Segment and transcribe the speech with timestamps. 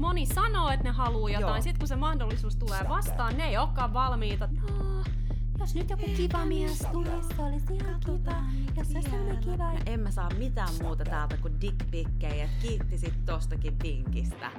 [0.00, 3.92] moni sanoo, että ne haluaa jotain, sitten kun se mahdollisuus tulee vastaan, ne ei olekaan
[3.92, 4.48] valmiita.
[4.68, 5.04] No,
[5.58, 8.42] jos nyt joku kiva mies tulisi, se olisi ihan kiva.
[8.76, 9.72] Jos se olisi kiva.
[9.72, 12.48] Ja en mä saa mitään muuta täältä kuin dickpikkejä.
[12.62, 14.50] Kiittisit tostakin vinkistä.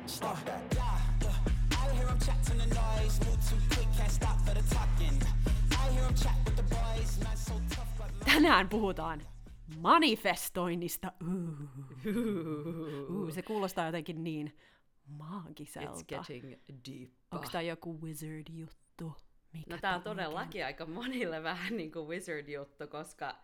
[8.26, 9.21] Tänään puhutaan
[9.79, 11.12] manifestoinnista.
[13.10, 14.58] Uh, se kuulostaa jotenkin niin
[15.12, 15.91] maagiselta.
[15.91, 17.11] It's getting deep.
[17.31, 19.13] Onko tämä joku wizard-juttu?
[19.53, 23.35] Mikä no tää on todellakin aika monille vähän niin kuin wizard-juttu, koska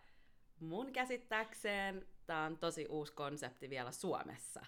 [0.60, 4.66] mun käsittääkseen tämä on tosi uusi konsepti vielä Suomessa.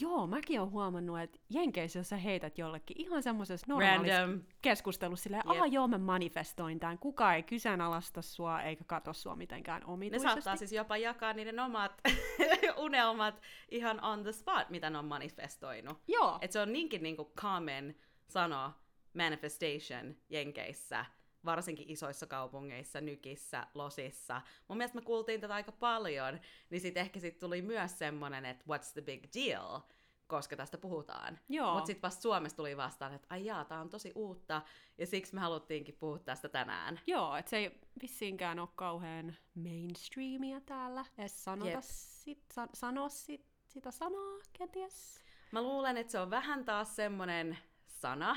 [0.00, 4.40] Joo, mäkin olen huomannut, että Jenkeissä, jos sä heität jollekin ihan semmoisessa normaalissa Random.
[4.62, 5.72] keskustelussa silleen, yep.
[5.72, 10.26] joo, mä manifestoin tämän, kuka ei kyseenalaista sua eikä katso sua mitenkään omituisesti.
[10.26, 12.00] Ne saattaa siis jopa jakaa niiden omat
[12.86, 15.98] unelmat ihan on the spot, mitä ne on manifestoinut.
[16.08, 16.38] Joo.
[16.40, 17.94] Et se on niinkin niinku common
[18.28, 18.72] sanoa
[19.14, 21.04] manifestation Jenkeissä,
[21.46, 24.42] varsinkin isoissa kaupungeissa, Nykissä, Losissa.
[24.68, 28.64] Mun mielestä me kuultiin tätä aika paljon, niin sitten ehkä sit tuli myös semmonen, että
[28.64, 29.80] what's the big deal,
[30.26, 31.38] koska tästä puhutaan.
[31.74, 34.62] Mutta sitten vasta Suomessa tuli vastaan, että ai jaa, tää on tosi uutta,
[34.98, 37.00] ja siksi me haluttiinkin puhua tästä tänään.
[37.06, 43.46] Joo, että se ei vissiinkään ole kauhean mainstreamia täällä, edes sanota sit, san- sanoa sit,
[43.68, 45.20] sitä sanaa kenties.
[45.52, 48.36] Mä luulen, että se on vähän taas semmonen sana,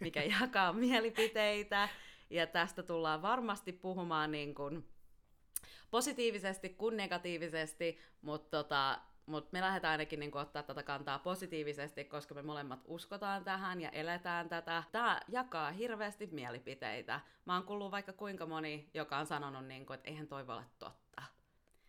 [0.00, 1.88] mikä jakaa mielipiteitä.
[2.30, 4.88] Ja tästä tullaan varmasti puhumaan niin kuin
[5.90, 12.34] positiivisesti kuin negatiivisesti, mutta tota, mut me lähdetään ainakin niin ottaa tätä kantaa positiivisesti, koska
[12.34, 14.82] me molemmat uskotaan tähän ja eletään tätä.
[14.92, 17.20] Tämä jakaa hirveästi mielipiteitä.
[17.44, 20.54] Mä oon kuullut vaikka kuinka moni, joka on sanonut, niin kuin, että eihän toi voi
[20.54, 21.22] olla totta.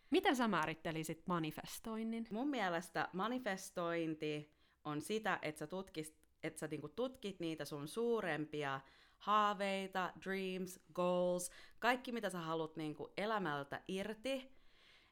[0.09, 2.28] Miten sä määrittelisit manifestoinnin?
[2.31, 8.81] Mun mielestä manifestointi on sitä, että sä tutkisit että sä niinku tutkit niitä sun suurempia
[9.17, 14.52] haaveita, dreams, goals, kaikki mitä sä haluat niinku elämältä irti.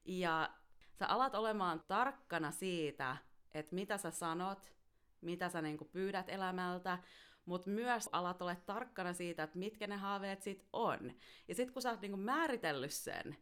[0.05, 0.49] Ja
[0.93, 3.17] sä alat olemaan tarkkana siitä,
[3.53, 4.73] että mitä sä sanot,
[5.21, 6.99] mitä sä niinku pyydät elämältä,
[7.45, 11.11] mutta myös alat olla tarkkana siitä, että mitkä ne haaveet sit on.
[11.47, 13.37] Ja sitten kun sä oot niinku määritellyt sen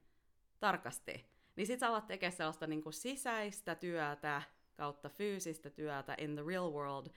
[0.59, 4.41] tarkasti, niin sit sä alat tekemään sellaista niinku sisäistä työtä
[4.75, 7.07] kautta fyysistä työtä in the real world,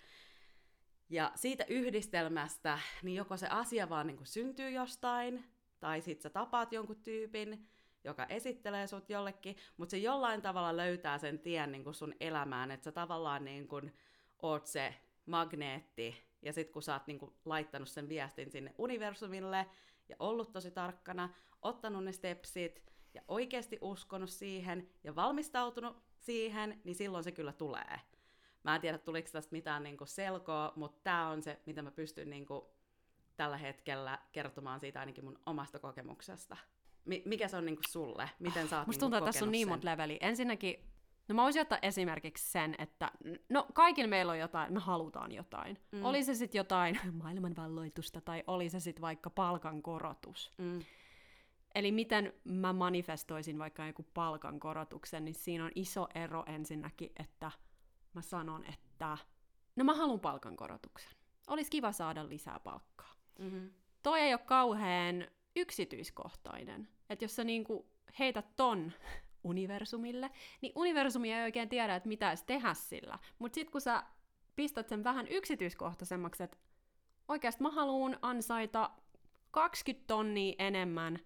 [1.08, 5.44] ja siitä yhdistelmästä, niin joko se asia vaan niin kuin syntyy jostain,
[5.80, 7.68] tai sitten sä tapaat jonkun tyypin,
[8.04, 12.70] joka esittelee sut jollekin, mutta se jollain tavalla löytää sen tien niin kuin sun elämään,
[12.70, 13.94] että sä tavallaan niin kuin
[14.42, 14.94] oot se
[15.26, 19.66] magneetti, ja sitten kun sä oot niin kuin laittanut sen viestin sinne universumille,
[20.08, 21.28] ja ollut tosi tarkkana,
[21.62, 28.00] ottanut ne stepsit, ja oikeasti uskonut siihen, ja valmistautunut siihen, niin silloin se kyllä tulee.
[28.66, 31.90] Mä en tiedä, tuliko tästä mitään niin kuin selkoa, mutta tämä on se, mitä mä
[31.90, 32.64] pystyn niin kuin
[33.36, 36.56] tällä hetkellä kertomaan siitä ainakin mun omasta kokemuksesta.
[37.04, 38.30] Mi- mikä se on niin kuin sulle?
[38.38, 40.18] Miten sä oot Musta niin tuntuu, että tässä on niin monta leveliä.
[40.20, 40.76] Ensinnäkin,
[41.28, 43.10] no mä voisin ottaa esimerkiksi sen, että
[43.48, 45.78] no kaikilla meillä on jotain, me halutaan jotain.
[45.92, 46.04] Mm.
[46.04, 50.52] Oli se sitten jotain maailmanvalloitusta tai oli se sitten vaikka palkankorotus.
[50.58, 50.80] Mm.
[51.74, 57.50] Eli miten mä manifestoisin vaikka joku palkankorotuksen, niin siinä on iso ero ensinnäkin, että–
[58.16, 59.18] mä sanon, että
[59.76, 61.12] no mä haluan palkankorotuksen.
[61.46, 63.12] Olisi kiva saada lisää palkkaa.
[63.38, 63.70] Mm-hmm.
[64.02, 66.88] Toi ei ole kauhean yksityiskohtainen.
[67.10, 68.92] Että jos sä niinku heität ton
[69.44, 73.18] universumille, niin universumi ei oikein tiedä, että mitä edes tehdä sillä.
[73.38, 74.04] Mutta sitten kun sä
[74.56, 76.56] pistät sen vähän yksityiskohtaisemmaksi, että
[77.28, 78.90] oikeasti mä haluan ansaita
[79.50, 81.18] 20 tonnia enemmän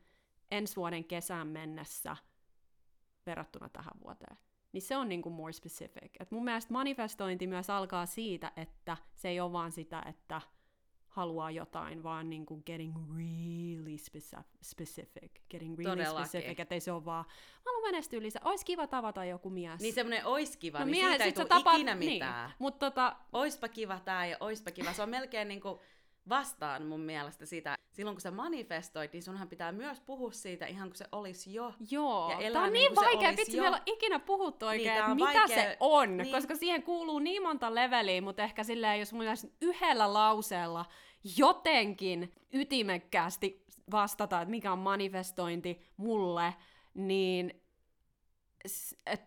[0.51, 2.17] ensi vuoden kesään mennessä
[3.27, 4.37] verrattuna tähän vuoteen
[4.73, 6.11] niin se on niin kuin more specific.
[6.21, 10.41] Et mun mielestä manifestointi myös alkaa siitä, että se ei ole vaan sitä, että
[11.11, 13.99] haluaa jotain, vaan niin kuin getting really
[14.63, 15.33] specific.
[15.51, 16.27] Getting really Todellakin.
[16.27, 17.25] specific, että ei se ole vaan,
[17.57, 18.43] mä haluan menestyä lisää.
[18.45, 19.81] Ois kiva tavata joku mies.
[19.81, 22.49] Niin semmoinen ois kiva, no, niin siitä ei tule tapaat, ikinä niin, mitään.
[22.49, 23.17] Niin, mutta tota...
[23.33, 24.93] Oispa kiva tää ja oispa kiva.
[24.93, 25.79] Se on melkein niin kuin
[26.29, 27.79] vastaan mun mielestä sitä.
[28.01, 31.75] Silloin kun sä manifestoit, niin sunhan pitää myös puhua siitä ihan kuin se olisi jo.
[31.91, 35.25] Joo, ja tää on niin, niin vaikea, vitsi, meillä on ikinä puhuttu oikein, niin, mitä
[35.25, 35.49] vaikea...
[35.49, 36.33] se on, niin.
[36.33, 39.25] koska siihen kuuluu niin monta leveliä, mutta ehkä silleen, jos mun
[39.61, 40.85] yhdellä lauseella
[41.37, 46.55] jotenkin ytimekkäästi vastata, että mikä on manifestointi mulle,
[46.95, 47.63] niin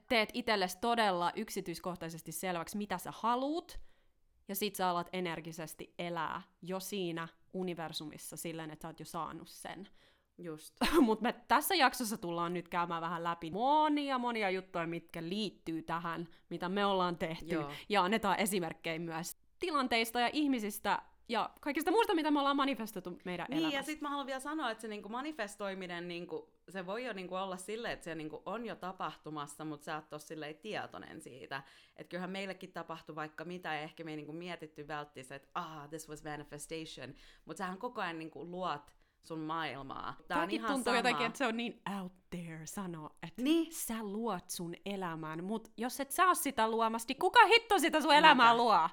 [0.08, 3.80] teet itsellesi todella yksityiskohtaisesti selväksi, mitä sä haluut,
[4.48, 9.48] ja sit sä alat energisesti elää jo siinä universumissa silleen, että sä oot jo saanut
[9.48, 9.90] sen.
[10.38, 10.76] Just.
[11.00, 16.28] Mutta me tässä jaksossa tullaan nyt käymään vähän läpi monia monia juttuja, mitkä liittyy tähän,
[16.50, 17.54] mitä me ollaan tehty.
[17.56, 17.72] Joo.
[17.90, 23.46] Ja annetaan esimerkkejä myös tilanteista ja ihmisistä ja kaikista muusta, mitä me ollaan manifestoitu meidän
[23.50, 23.78] Niin, elämässä.
[23.78, 27.36] ja sitten mä haluan vielä sanoa, että se niinku manifestoiminen, niinku, se voi jo niinku
[27.36, 31.64] olla silleen, että se niinku on jo tapahtumassa, mutta sä et ole silleen tietoinen siitä.
[31.96, 35.90] Että kyllähän meillekin tapahtui vaikka mitä, ja ehkä me ei niinku mietitty välttis, että ah,
[35.90, 37.14] this was manifestation.
[37.46, 40.04] Mutta sähän koko ajan niinku luot sun maailmaa.
[40.04, 40.98] Tää on Tämäkin ihan tuntuu sama.
[40.98, 43.74] jotenkin, että se on niin out there sanoa, että Niin.
[43.74, 48.02] sä luot sun elämän, mutta jos et sä oo sitä luomassa, niin kuka hitto sitä
[48.02, 48.64] sun elämää Niinpä.
[48.64, 48.90] luo?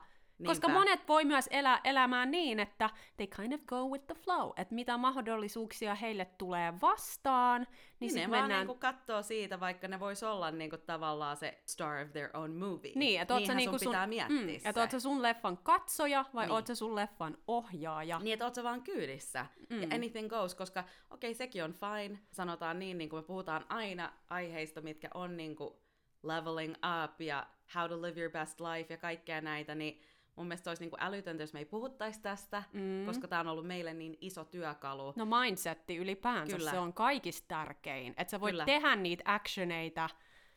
[0.46, 0.80] Koska Niinpä.
[0.80, 4.74] monet voi myös elää elämää niin, että they kind of go with the flow, että
[4.74, 7.60] mitä mahdollisuuksia heille tulee vastaan,
[8.00, 8.66] niin, Niin ne vaan mennään...
[8.66, 12.92] niinku kattoo siitä, vaikka ne vois olla niinku tavallaan se star of their own movie.
[12.94, 14.80] Niin, että oot sä Niinhän niinku sun pitää miettiä mm, että se.
[14.80, 16.52] oot sä sun leffan katsoja vai Niin.
[16.52, 18.18] oot sä sun leffan ohjaaja?
[18.18, 19.46] Niin, että oot sä vaan kyydissä.
[19.70, 19.82] Mm.
[19.82, 22.18] Ja anything goes, koska okei, okay, sekin on fine.
[22.32, 25.74] Sanotaan niin, niin kuin me puhutaan aina aiheista, mitkä on niin kuin
[26.22, 30.00] leveling up ja how to live your best life ja kaikkea näitä, niin
[30.40, 33.06] mun mielestä olisi niin kuin älytöntä, jos me ei puhuttaisi tästä, mm.
[33.06, 35.12] koska tämä on ollut meille niin iso työkalu.
[35.16, 36.70] No mindsetti ylipäänsä, Kyllä.
[36.70, 38.14] se on kaikista tärkein.
[38.16, 38.64] Että sä voit Kyllä.
[38.64, 40.08] tehdä niitä actioneita,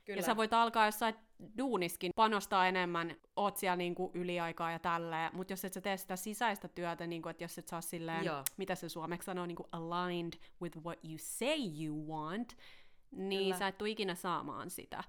[0.05, 0.19] Kyllä.
[0.19, 1.15] ja sä voit alkaa jossain
[1.57, 6.15] duuniskin panostaa enemmän, oot siellä niinku yliaikaa ja tälleen, mutta jos et sä tee sitä
[6.15, 8.43] sisäistä työtä, niinku, että jos et saa silleen, Joo.
[8.57, 12.57] mitä se suomeksi sanoo, niinku aligned with what you say you want,
[13.11, 13.57] niin Kyllä.
[13.57, 15.03] sä et tule ikinä saamaan sitä.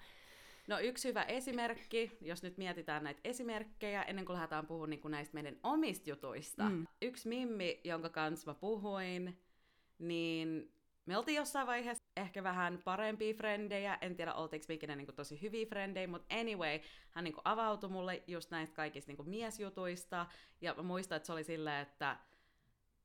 [0.69, 5.35] No yksi hyvä esimerkki, jos nyt mietitään näitä esimerkkejä, ennen kuin lähdetään puhumaan niin näistä
[5.35, 6.65] meidän omista jutuista.
[6.65, 6.87] Mm.
[7.03, 9.39] Yksi mimmi, jonka kanssa mä puhuin,
[9.99, 10.75] niin
[11.07, 15.43] me oltiin jossain vaiheessa ehkä vähän parempia frendejä, en tiedä oltiinko me ikinä niin tosi
[15.43, 16.81] hyviä frendejä, mutta anyway,
[17.11, 20.27] hän niin avautui mulle just näistä kaikista niin miesjutuista,
[20.61, 22.17] ja mä muistan, että se oli silleen, että,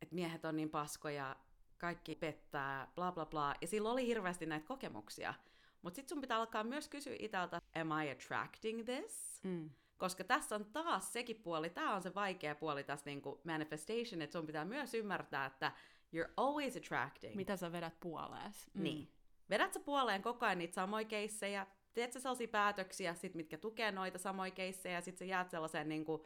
[0.01, 1.35] että miehet on niin paskoja,
[1.77, 5.33] kaikki pettää, bla bla bla, ja sillä oli hirveästi näitä kokemuksia.
[5.81, 9.39] Mutta sitten sun pitää alkaa myös kysyä itältä, am I attracting this?
[9.43, 9.69] Mm.
[9.97, 14.31] Koska tässä on taas sekin puoli, tämä on se vaikea puoli tässä niinku manifestation, että
[14.31, 15.71] sun pitää myös ymmärtää, että
[16.15, 17.35] you're always attracting.
[17.35, 18.71] Mitä sä vedät puolees?
[18.73, 18.83] Mm.
[18.83, 19.13] Niin.
[19.49, 23.91] Vedät sä puoleen koko ajan niitä samoja keissejä, teet sä sellaisia päätöksiä, sit, mitkä tukee
[23.91, 26.25] noita samoja keissejä, ja sit sä jäät sellaiseen niinku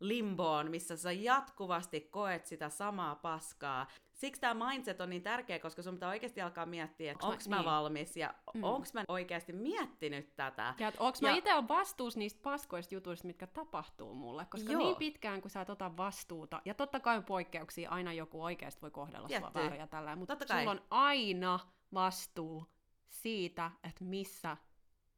[0.00, 3.86] limboon, missä sä jatkuvasti koet sitä samaa paskaa.
[4.16, 7.56] Siksi tämä mindset on niin tärkeä, koska sun pitää oikeasti alkaa miettiä, että onko mä-
[7.56, 7.64] mä niin.
[7.70, 8.64] valmis ja Mm.
[8.64, 10.74] onko mä oikeasti miettinyt tätä.
[10.78, 14.82] Ja onko mä itse on vastuus niistä paskoista jutuista, mitkä tapahtuu mulle, koska Joo.
[14.82, 18.82] niin pitkään kun sä et ota vastuuta, ja totta kai on poikkeuksia, aina joku oikeasti
[18.82, 19.58] voi kohdella sua Tietty.
[19.58, 20.60] väärin ja tällä, mutta Totta kai.
[20.62, 21.58] sulla on aina
[21.94, 22.64] vastuu
[23.08, 24.56] siitä, että missä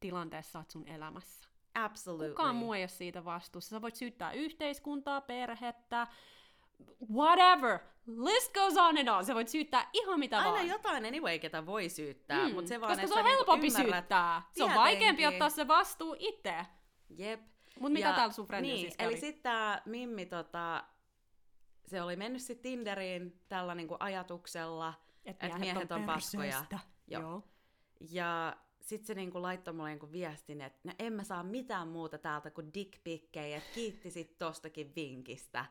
[0.01, 1.49] tilanteessa sä oot sun elämässä.
[1.75, 2.31] Absolutely.
[2.31, 3.71] Kukaan muu ei ole siitä vastuussa.
[3.71, 6.06] Sä voit syyttää yhteiskuntaa, perhettä,
[7.15, 7.79] whatever.
[8.07, 9.25] List goes on and on.
[9.25, 10.69] Sä voit syyttää ihan mitä Aina vaan.
[10.69, 13.67] jotain anyway, ketä voi syyttää, Mm, mutta se vaan, koska että se on niinku helpompi
[13.69, 14.43] ymmärrät- syyttää.
[14.53, 16.55] Se on vaikeampi ottaa se vastuu itse.
[17.17, 17.41] Jep.
[17.81, 19.09] Mutta mitä Ja- täällä sun niin, siis kävi?
[19.13, 20.85] Eli sitten tämä Mimmi, tota,
[21.87, 24.95] se oli mennyt sitten Tinderiin tällä niinku ajatuksella,
[25.25, 26.43] Et että miehet on paskoja.
[26.45, 26.79] perseestä.
[27.09, 27.23] Joo.
[27.23, 27.43] Joo.
[28.11, 32.19] Ja sitten se niinku laittoi mulle niinku viestin, että no en mä saa mitään muuta
[32.19, 35.65] täältä kuin dickpikkejä, että kiitti sit tostakin vinkistä.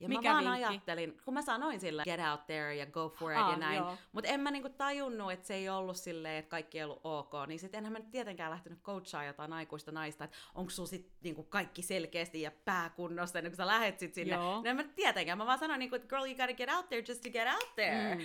[0.00, 0.64] Ja Mikä mä vaan vinkki?
[0.64, 3.82] ajattelin, kun mä sanoin sille get out there ja go for it Aa, ja näin,
[4.12, 7.32] mutta en mä niinku tajunnut, että se ei ollut silleen, että kaikki ei ollut ok,
[7.46, 11.12] niin sitten enhän mä nyt tietenkään lähtenyt coachaa jotain aikuista naista, että onko sulla sit
[11.22, 14.34] niinku kaikki selkeästi ja pääkunnossa ennen kuin sä lähet sit sinne.
[14.34, 14.54] Joo.
[14.56, 17.04] No en mä tietenkään, mä vaan sanoin niinku, että girl you gotta get out there
[17.08, 18.14] just to get out there.
[18.14, 18.20] Mm.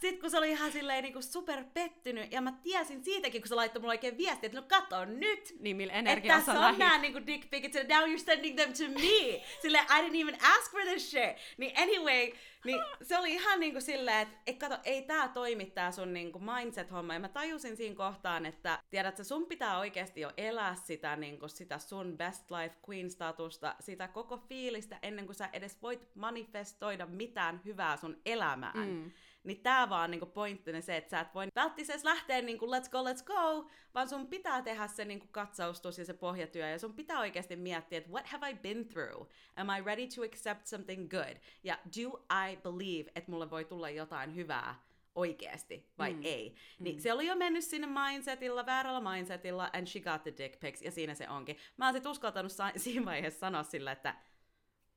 [0.00, 3.54] Sitten kun se oli ihan silleen niinku super pettynyt, ja mä tiesin siitäkin, kun se
[3.54, 6.78] laittoi mulle oikein viestiä, että no kato nyt, Niin, millä että energialla tässä sä on
[6.78, 9.42] nää niinku dick pics, and now you're sending them to me.
[9.62, 11.36] Silleen, I didn't even ask for this shit.
[11.56, 12.32] Niin anyway,
[12.64, 16.38] niin se oli ihan niinku silleen, että et kato, ei tää toimi tää sun niinku
[16.38, 17.14] mindset-homma.
[17.14, 21.48] Ja mä tajusin siinä kohtaan, että tiedät sä, sun pitää oikeasti jo elää sitä, niinku,
[21.48, 27.06] sitä sun best life queen statusta, sitä koko fiilistä ennen kuin sä edes voit manifestoida
[27.06, 28.88] mitään hyvää sun elämään.
[28.88, 29.12] Mm.
[29.44, 32.98] Niin tää vaan niinku pointtinen se, että sä et voi välttises lähteä niinku let's go,
[33.02, 37.18] let's go, vaan sun pitää tehdä se niinku katsaustus ja se pohjatyö ja sun pitää
[37.20, 39.28] oikeasti miettiä, että what have I been through?
[39.56, 41.36] Am I ready to accept something good?
[41.64, 44.82] Ja do I believe, että mulle voi tulla jotain hyvää
[45.14, 46.16] oikeasti vai Mm.
[46.18, 46.24] mm.
[46.24, 46.54] ei?
[46.78, 47.00] Niin mm.
[47.00, 50.90] se oli jo mennyt sinne mindsetilla, väärällä mindsetilla, and she got the dick pics, ja
[50.90, 51.56] siinä se onkin.
[51.76, 54.14] Mä oon sit uskaltanut sa- siinä vaiheessa sanoa sillä, että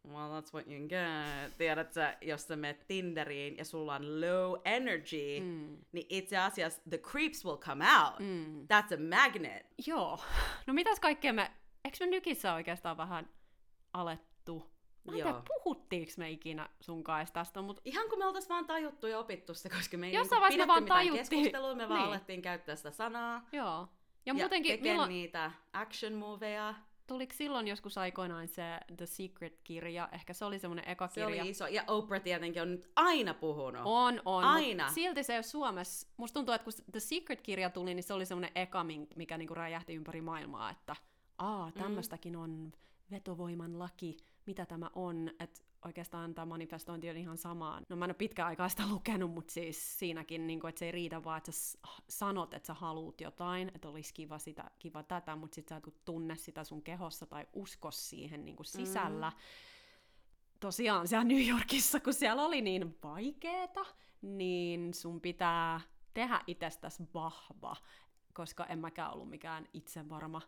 [0.07, 1.57] Well, that's what you get.
[1.57, 5.77] Tiedät sä, jos sä menet Tinderiin ja sulla on low energy, Mm.
[5.91, 8.19] niin itse asiassa the creeps will come out.
[8.19, 8.61] Mm.
[8.61, 9.65] That's a magnet.
[9.87, 10.19] Joo.
[10.67, 11.51] No mitäs kaikkea me...
[11.85, 13.29] Eikö me nykissä oikeastaan vähän
[13.93, 17.81] alettu Mä en tiedä, puhuttiinko me ikinä sun kanssa tästä, mutta...
[17.85, 20.67] Ihan kun me oltais vaan tajuttu ja opittu se, koska me ei Jossain vaiheessa me
[20.67, 21.27] vaan tajuttiin.
[21.29, 22.07] keskustelua, me vaan Niin.
[22.09, 23.47] alettiin käyttää sitä sanaa.
[23.51, 23.65] Joo.
[23.65, 23.87] Ja,
[24.25, 26.75] Ja muutenkin, milloin, niitä action moveja.
[27.07, 28.63] Tuliko silloin joskus aikoinaan se
[28.97, 30.09] The Secret-kirja?
[30.11, 31.27] Ehkä se oli semmoinen eka Se kirja.
[31.41, 31.67] oli iso.
[31.67, 33.81] Ja Oprah tietenkin on nyt aina puhunut.
[33.85, 34.43] On, on.
[34.43, 34.91] Aina.
[34.91, 36.07] Silti se ei ole Suomessa.
[36.17, 38.85] Musta tuntuu, että kun The Secret-kirja tuli, niin se oli semmoinen eka,
[39.15, 40.95] mikä niinku räjähti ympäri maailmaa, että
[41.37, 42.71] aa, tämmöistäkin on
[43.11, 47.81] vetovoiman laki, mitä tämä on, että oikeastaan tämä manifestointi on ihan samaa.
[47.89, 50.85] No mä en ole pitkään aikaa sitä lukenut, mutta siis siinäkin, niin kuin, että se
[50.85, 51.77] ei riitä vaan, että sä
[52.09, 56.05] sanot, että sä haluut jotain, että olisi kiva, sitä, kiva tätä, mutta sit sä et
[56.05, 59.29] tunne sitä sun kehossa tai usko siihen niin kuin sisällä.
[59.29, 59.37] Mm
[60.59, 63.85] tosiaan siellä New Yorkissa, kun siellä oli niin vaikeeta,
[64.21, 65.81] niin sun pitää
[66.13, 67.75] tehdä itsestäsi vahva,
[68.33, 70.41] koska en mäkään ollut mikään itsevarma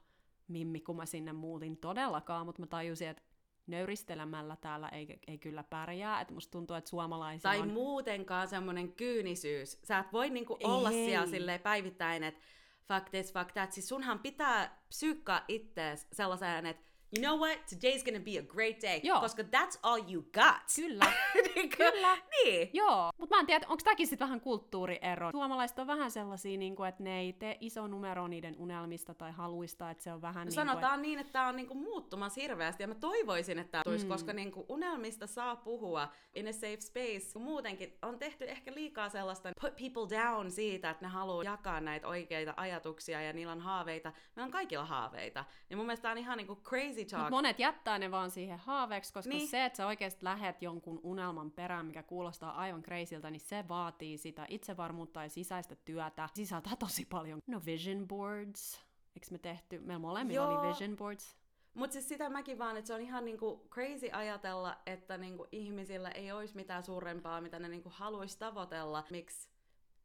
[0.48, 3.24] mimmi, kun mä sinne muutin todellakaan, mutta mä tajusin, että
[3.70, 7.70] nöyristelemällä täällä ei, ei kyllä pärjää, että musta tuntuu, että suomalaisilla Tai on...
[7.72, 9.80] muutenkaan semmoinen kyynisyys.
[9.84, 11.06] Sä et voi niinku olla Ei.
[11.06, 12.42] siellä silleen päivittäin, että
[12.88, 13.72] fuck this, fuck that.
[13.72, 18.82] Siis sunhan pitää psyykkaa ittees sellaiseen, että you know what, today's gonna be a great
[18.82, 19.20] day, Joo.
[19.20, 20.62] koska that's all you got.
[20.76, 21.06] Kyllä,
[21.56, 22.18] Niinku, kyllä.
[22.32, 22.70] Niin.
[22.74, 25.32] Joo, mutta mä en tiedä, onko tämäkin sitten vähän kulttuuriero.
[25.32, 29.32] Suomalaiset on vähän sellaisia, niin kuin, että ne ei tee iso numero niiden unelmista tai
[29.32, 32.84] haluista, että se on vähän niin kuin, Sanotaan niin, että tämä on niinku muuttumassa hirveästi
[32.84, 34.10] ja mä toivoisin, että tämä tulisi, mm.
[34.10, 37.34] koska niinku unelmista saa puhua in a safe space.
[37.34, 41.82] Kun Muutenkin on tehty ehkä liikaa sellaista put people down siitä, että ne haluaa jakaa
[41.82, 44.14] näitä oikeita ajatuksia ja niillä on haaveita.
[44.36, 45.46] Meillä on kaikilla haaveita.
[45.70, 47.22] Niin mun mielestä tää on ihan niinku crazy talk.
[47.22, 49.38] Mut monet jättää ne vaan siihen haaveeksi, koska Niin.
[49.38, 49.50] niin.
[49.50, 54.18] se, että sä oikeasti lähet jonkun unelman perään, mikä kuulostaa aivan crazyltä, niin se vaatii
[54.18, 56.30] sitä itsevarmuutta ja sisäistä työtä.
[56.34, 57.40] Sisältää tosi paljon.
[57.48, 58.82] No vision boards.
[59.16, 59.80] Eikö me tehty?
[59.80, 60.60] Meillä molemmilla Joo.
[60.60, 61.38] oli vision boards.
[61.74, 66.12] Mutta siis sitä mäkin vaan, että se on ihan niinku crazy ajatella, että niinku ihmisillä
[66.12, 69.04] ei olisi mitään suurempaa, mitä ne niinku haluaisi tavoitella.
[69.10, 69.50] Miksi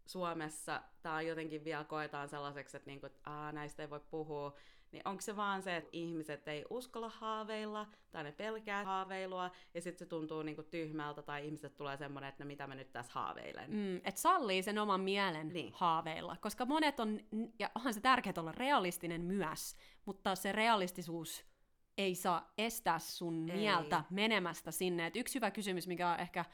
[0.06, 4.54] Suomessa tämä jotenkin vielä koetaan sellaiseksi, että niinku, et, Aa, näistä ei voi puhua.
[4.94, 9.80] Niin onko se vaan se, että ihmiset ei uskalla haaveilla, tai ne pelkää haaveilua, ja
[9.80, 13.12] sitten se tuntuu niinku tyhmältä, tai ihmiset tulee semmoinen, että no mitä mä nyt tässä
[13.12, 13.70] haaveilen.
[13.70, 15.72] Mm, että sallii sen oman mielen Niin.
[15.74, 16.36] haaveilla.
[16.40, 17.20] Koska monet on,
[17.58, 21.44] ja onhan se tärkeää olla realistinen myös, mutta se realistisuus
[21.98, 23.56] ei saa estää sun Ei.
[23.56, 25.06] mieltä menemästä sinne.
[25.06, 26.44] Et yksi hyvä kysymys, mikä on ehkä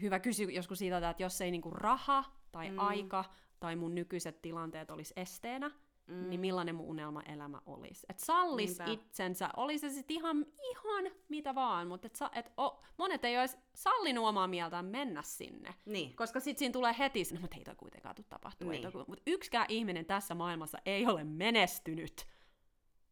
[0.00, 2.78] hyvä kysyä joskus siitä, että jos ei niinku raha tai mm.
[2.78, 3.24] aika
[3.60, 5.70] tai mun nykyiset tilanteet olisi esteenä,
[6.10, 6.28] mm.
[6.28, 8.06] niin millainen mun unelmaelämä olisi.
[8.08, 8.92] Et sallis Niinpä.
[8.92, 13.56] itsensä, oli se sitten ihan, ihan mitä vaan, mutta et, et o, monet ei olisi
[13.74, 15.74] sallinut omaa mieltään mennä sinne.
[15.86, 16.16] Niin.
[16.16, 18.70] Koska sit siinä tulee heti, no mutta ei toi kuitenkaan tule tapahtua.
[18.70, 18.82] Niin.
[18.82, 19.04] Niin.
[19.06, 22.26] Mutta yksikään ihminen tässä maailmassa ei ole menestynyt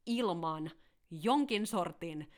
[0.06, 0.70] ilman
[1.10, 2.30] jonkin sortin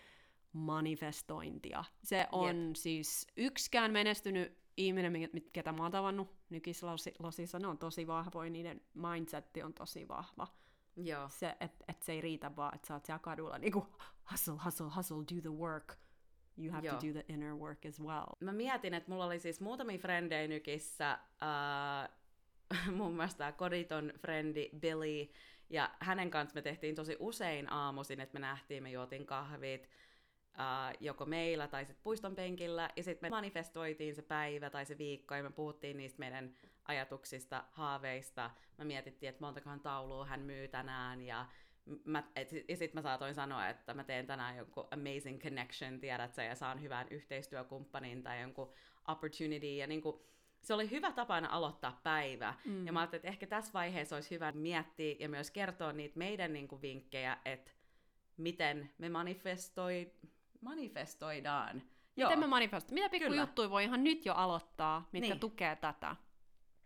[0.52, 1.85] manifestointia.
[2.05, 2.76] Se on Jep.
[2.76, 9.63] siis yksikään menestynyt ihminen, ketä mä oon tavannut nykislosissa, ne on tosi vahvoja, niiden mindsetti
[9.63, 10.47] on tosi vahva.
[10.97, 11.29] Joo.
[11.29, 13.87] Se, että et se ei riitä vaan, että sä oot siellä kadulla niinku
[14.31, 15.97] hustle, hustle, hustle, do the work.
[16.59, 16.97] You have Joo.
[16.97, 18.27] to do the inner work as well.
[18.41, 22.09] Mä mietin, että mulla oli siis muutamia frendejä nykissä, äh,
[22.97, 25.33] muun muassa tää koditon frendi Billy,
[25.71, 29.89] ja hänen kanssa me tehtiin tosi usein aamuisin, että me nähtiin, me juotiin kahvit,
[30.59, 34.99] äh, joko meillä tai sitten puiston penkillä, ja sitten me manifestoitiin se päivä tai se
[34.99, 36.54] viikko, ja me puhuttiin niistä meidän
[36.85, 38.50] ajatuksista, haaveista.
[38.78, 41.47] Mä mietittiin, että montakohan taulua hän myy tänään, ja
[42.04, 46.35] Mä, et, ja sitten mä saatoin sanoa, että mä teen tänään jonkun amazing connection, tiedät
[46.35, 48.73] sä, ja saan hyvän yhteistyökumppanin tai jonkun
[49.09, 49.66] opportunity.
[49.66, 50.25] Ja niinku,
[50.62, 52.54] se oli hyvä tapa aina aloittaa päivä.
[52.64, 52.87] Mm.
[52.87, 56.52] Ja mä ajattelin, että ehkä tässä vaiheessa olisi hyvä miettiä ja myös kertoa niitä meidän
[56.52, 57.71] niinku vinkkejä, että
[58.37, 60.12] miten me manifestoi,
[60.61, 61.83] manifestoidaan.
[62.17, 62.95] Miten me manifestoidaan?
[62.95, 65.40] Mitä pikkujuttuja voi ihan nyt jo aloittaa, mitkä niin.
[65.40, 66.17] tukee tätä?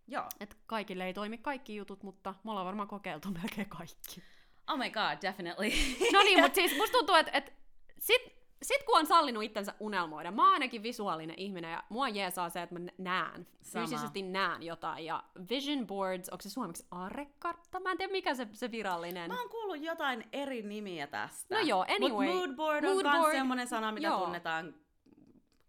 [0.09, 0.28] Joo.
[0.40, 4.23] Et kaikille ei toimi kaikki jutut, mutta me ollaan varmaan kokeiltu melkein kaikki.
[4.69, 5.71] Oh my god, definitely.
[6.12, 7.52] No niin, mutta siis musta tuntuu, että et
[7.99, 8.34] sit,
[8.64, 12.62] sit kun on sallinut itsensä unelmoida, mä oon ainakin visuaalinen ihminen ja mua jeesaa se,
[12.62, 13.87] että mä näen, Sama.
[13.87, 15.04] fyysisesti näen jotain.
[15.04, 17.80] Ja vision boards, onko se suomeksi aarrekartta?
[17.80, 19.30] Mä en tiedä mikä se, se virallinen.
[19.30, 21.54] Mä oon kuullut jotain eri nimiä tästä.
[21.54, 22.35] No joo, Mut anyway.
[22.35, 24.21] moodboard on Mood board, semmonen sana, mitä joo.
[24.21, 24.75] tunnetaan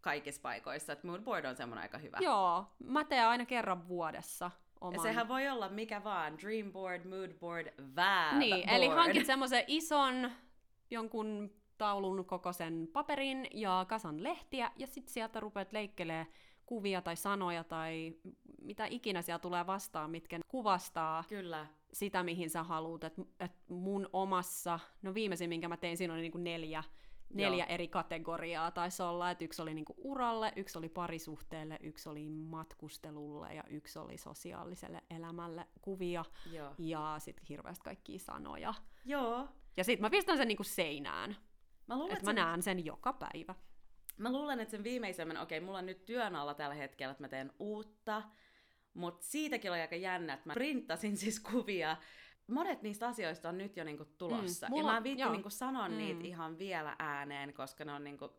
[0.02, 0.94] kaikissa paikoissa.
[0.94, 2.18] Et moodboard on semmonen aika hyvä.
[2.22, 5.00] Joo, mä teen aina kerran vuodessa Ja oman.
[5.02, 10.32] sehän voi olla mikä vaan, dreamboard, moodboard, vab Niin, eli hankit semmoisen ison
[10.92, 16.28] jonkun taulun kokoisen paperin ja kasan lehtiä, ja sitten sieltä rupeat leikkelee
[16.66, 18.14] kuvia tai sanoja tai
[18.62, 21.68] mitä ikinä siellä tulee vastaan, mitkä kuvastaa Kyllä.
[21.94, 23.04] sitä, mihin sä haluat.
[23.04, 26.84] Et, et mun omassa, no viimeisin, minkä mä tein, siinä oli niinku neljä,
[27.34, 27.74] neljä Joo.
[27.74, 33.54] eri kategoriaa taisi olla, että yksi oli niinku uralle, yksi oli parisuhteelle, yksi oli matkustelulle
[33.54, 36.74] ja yksi oli sosiaaliselle elämälle kuvia Joo.
[36.78, 38.74] ja sitten hirveästi kaikkia sanoja.
[39.06, 39.48] Joo.
[39.78, 41.36] Ja sitten mä pistän sen niinku seinään.
[41.88, 42.36] Mä luulen, että mä sen...
[42.36, 43.56] näen sen joka päivä.
[44.18, 47.24] Mä luulen, että sen viimeisemmän, okei, okay, mulla on nyt työn alla tällä hetkellä, että
[47.24, 48.24] mä teen uutta,
[48.94, 51.98] mutta siitäkin oli aika jännä, että mä printtasin siis kuvia
[52.48, 54.68] monet niistä asioista on nyt jo niinku tulossa.
[54.68, 55.98] Mm, mulla, ja mä en niinku sanoa mm.
[55.98, 58.30] niitä ihan vielä ääneen, koska ne on niinku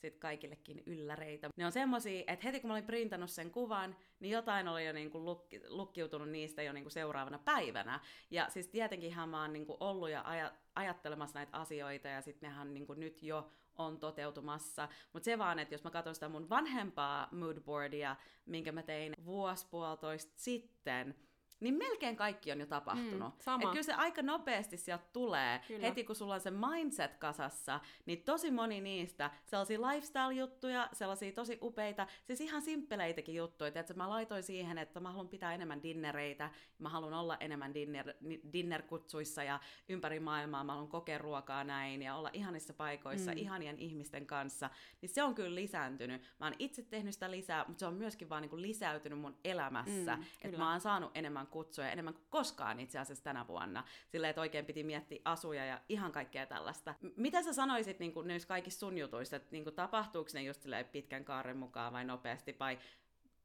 [0.00, 1.48] sit kaikillekin ylläreitä.
[1.56, 4.92] Ne on semmosia, että heti kun mä olin printannut sen kuvan, niin jotain oli jo
[4.92, 8.00] niinku lukki, lukkiutunut niistä jo niinku seuraavana päivänä.
[8.30, 12.74] Ja siis tietenkinhän mä oon niinku ollut ja aja, ajattelemassa näitä asioita, ja sitten nehän
[12.74, 14.88] niinku nyt jo on toteutumassa.
[15.12, 18.16] Mutta se vaan, että jos mä katson sitä mun vanhempaa moodboardia,
[18.46, 21.14] minkä mä tein vuosi puolitoista sitten,
[21.60, 23.34] niin melkein kaikki on jo tapahtunut.
[23.34, 23.62] Mm, sama.
[23.62, 25.60] Et kyllä se aika nopeasti sieltä tulee.
[25.68, 25.86] Kyllä.
[25.86, 31.58] Heti kun sulla on se mindset kasassa, niin tosi moni niistä, sellaisia lifestyle-juttuja, sellaisia tosi
[31.62, 33.72] upeita, siis ihan simppeleitäkin juttuja.
[33.74, 38.14] Että mä laitoin siihen, että mä haluan pitää enemmän dinnereitä, mä haluan olla enemmän dinner,
[38.52, 43.38] dinnerkutsuissa ja ympäri maailmaa, mä haluan kokea ruokaa näin ja olla ihanissa paikoissa, mm.
[43.38, 44.70] ihanien ihmisten kanssa.
[45.02, 46.22] Niin se on kyllä lisääntynyt.
[46.40, 49.36] Mä oon itse tehnyt sitä lisää, mutta se on myöskin vaan niin kuin lisäytynyt mun
[49.44, 50.16] elämässä.
[50.16, 53.84] Mm, että mä oon saanut enemmän kutsuja enemmän kuin koskaan itse asiassa tänä vuonna.
[54.08, 56.94] Silleen, että oikein piti miettiä asuja ja ihan kaikkea tällaista.
[57.16, 60.64] Mitä sä sanoisit niin kuin näissä kaikissa sun jutuissa, että niin kuin, tapahtuuko ne just
[60.92, 62.78] pitkän kaaren mukaan vai nopeasti, vai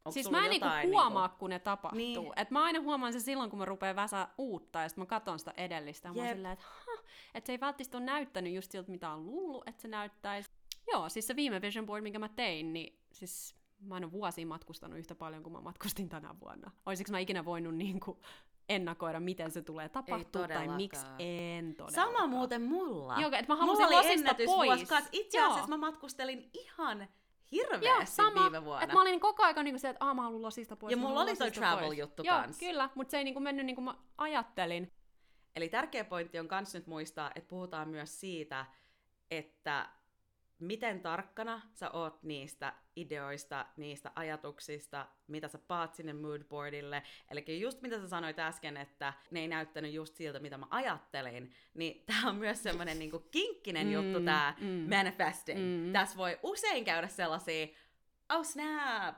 [0.05, 1.39] Onko siis mä en niinku huomaa, niinku...
[1.39, 1.97] kun ne tapahtuu.
[1.97, 2.31] Niin.
[2.35, 5.39] Et mä aina huomaan se silloin, kun mä rupean väsää uutta, ja sitten mä katson
[5.39, 6.09] sitä edellistä.
[6.09, 6.17] Yep.
[6.17, 6.65] Mä silleen, että
[7.33, 10.51] et se ei välttämättä ole näyttänyt just siltä, mitä on luullut, että se näyttäisi.
[10.91, 13.55] Joo, siis se viime vision board, minkä mä tein, niin siis
[13.86, 16.72] mä en ole vuosiin matkustanut yhtä paljon kuin mä matkustin tänä vuonna.
[16.86, 18.18] Olisiko mä ikinä voinut niin kuin
[18.70, 22.13] ennakoida, miten se tulee tapahtua tai miksi en todellakaan.
[22.15, 23.15] Sama muuten mulla.
[23.20, 24.82] Joo, että mä halusin mulla oli pois.
[25.12, 25.68] Itse asiassa Joo.
[25.68, 27.08] mä matkustelin ihan
[27.51, 28.42] hirveästi Joo, sama.
[28.42, 28.84] viime vuonna.
[28.84, 30.92] Et mä olin koko ajan niin se, että mä haluan losista pois.
[30.92, 32.60] Ja mulla oli toi travel-juttu Joo, kans.
[32.60, 34.92] kyllä, mutta se ei niin mennyt niin kuin mä ajattelin.
[35.56, 38.65] Eli tärkeä pointti on kans nyt muistaa, että puhutaan myös siitä,
[39.32, 39.89] että
[40.59, 47.03] miten tarkkana sä oot niistä ideoista, niistä ajatuksista, mitä sä paat sinne moodboardille.
[47.32, 51.51] Eli just mitä sä sanoit äsken, että ne ei näyttänyt just siltä, mitä mä ajattelin,
[51.73, 55.60] niin tää on myös semmonen niinku kinkkinen mm, juttu tää mm, manifesting.
[55.60, 55.93] Mm.
[55.93, 57.67] Tässä voi usein käydä sellaisia,
[58.34, 59.15] oh snap,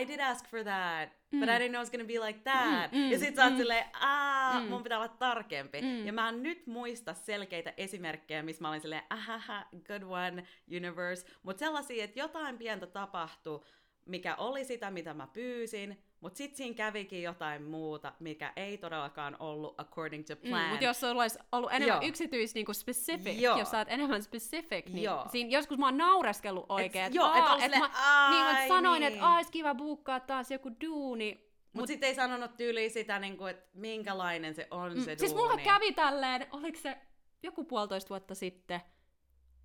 [0.00, 1.40] I did ask for that, mm.
[1.40, 2.92] but I didn't know it was gonna be like that.
[2.92, 4.68] Mm, mm, ja sit sä oot mm, silleen, aah, mm.
[4.68, 5.82] mun pitää olla tarkempi.
[5.82, 6.06] Mm.
[6.06, 10.44] Ja mä en nyt muista selkeitä esimerkkejä, missä mä olin silleen, ahaha, good one,
[10.76, 11.26] universe.
[11.42, 13.64] Mutta sellaisia, että jotain pientä tapahtui,
[14.06, 19.36] mikä oli sitä, mitä mä pyysin, mutta sitten siinä kävikin jotain muuta, mikä ei todellakaan
[19.40, 20.64] ollut according to mm, plan.
[20.64, 22.08] Mm, mutta jos sulla olisi ollut enemmän Joo.
[22.08, 23.58] yksityis niinku specific, Joo.
[23.58, 25.26] jos sä oot enemmän specific, niin Joo.
[25.32, 27.04] siinä joskus mä oon naureskellut oikein.
[27.04, 27.90] Et, joo, et, et, et mä,
[28.30, 29.12] niin, mä sanoin, niin.
[29.12, 33.36] että olisi kiva buukkaa taas joku duuni, mutta Mut sitten ei sanonut tyyliin sitä, niin
[33.36, 36.96] kuin, että minkälainen se on mm, se Siis mulla kävi tälleen, oliko se
[37.42, 38.80] joku puolitoista vuotta sitten,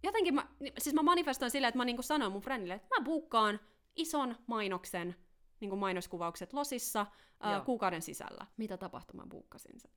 [0.04, 3.60] jotenkin mä, siis mä manifestoin silleen, että mä niin sanoin mun friendille, että mä buukkaan
[3.96, 5.16] ison mainoksen
[5.62, 7.06] niin kuin mainoskuvaukset Losissa
[7.40, 8.46] ää, kuukauden sisällä.
[8.58, 9.92] Mitä tapahtui, mä buukkasin sen.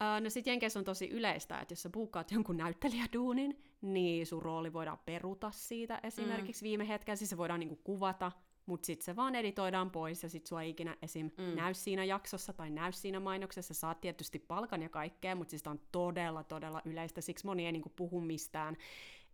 [0.00, 4.42] Ää, no sit Jenkeissä on tosi yleistä, että jos sä buukkaat jonkun näyttelijäduunin, niin sun
[4.42, 6.68] rooli voidaan peruta siitä esimerkiksi mm.
[6.68, 8.32] viime hetkellä, siis se voidaan niinku kuvata,
[8.66, 11.30] mutta sitten se vaan editoidaan pois ja sitten sua ei ikinä esim.
[11.38, 11.56] Mm.
[11.56, 13.74] näy siinä jaksossa tai näy siinä mainoksessa.
[13.74, 17.92] Saat tietysti palkan ja kaikkea, mutta siis on todella, todella yleistä, siksi moni ei niinku
[17.96, 18.76] puhu mistään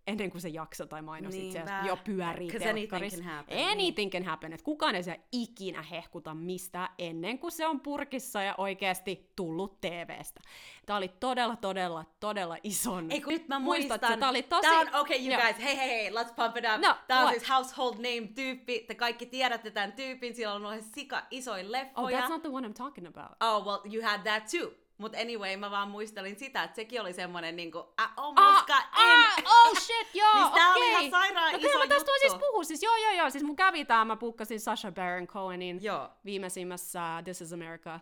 [0.06, 3.22] ennen kuin se jakso tai mainos niin, itse asiassa jo pyörii telkkarissa.
[3.70, 4.52] Anything can happen.
[4.52, 9.80] Että kukaan ei se ikinä hehkuta mistään ennen kuin se on purkissa ja oikeasti tullut
[9.80, 10.40] TVstä.
[10.86, 13.10] Tämä oli todella, todella, todella ison...
[13.10, 14.00] Ei kun nyt mä muistan.
[14.00, 14.62] Tämä oli tosi...
[14.62, 16.82] Tämä on, okay, you guys, hei hei hei, let's pump it up.
[16.82, 18.84] No, Tämä on siis household name tyyppi.
[18.88, 20.34] Te kaikki tiedätte tämän tyypin.
[20.34, 22.18] Siellä on ollut sika isoin leffoja.
[22.18, 23.36] Oh, that's not the one I'm talking about.
[23.40, 24.85] Oh, well, you had that too.
[24.98, 28.84] Mut anyway, mä vaan muistelin sitä, että sekin oli semmonen niinku, I almost ah, got
[28.92, 29.46] ah, in.
[29.46, 30.62] oh shit, joo, niin okei.
[30.62, 30.76] Okay.
[30.76, 33.56] oli ihan sairaan no, iso mä tästä siis puhua, siis joo, joo, joo, siis mun
[33.56, 36.10] kävi tää, mä pukkasin Sasha Baron Cohenin joo.
[36.24, 38.00] viimeisimmässä This is America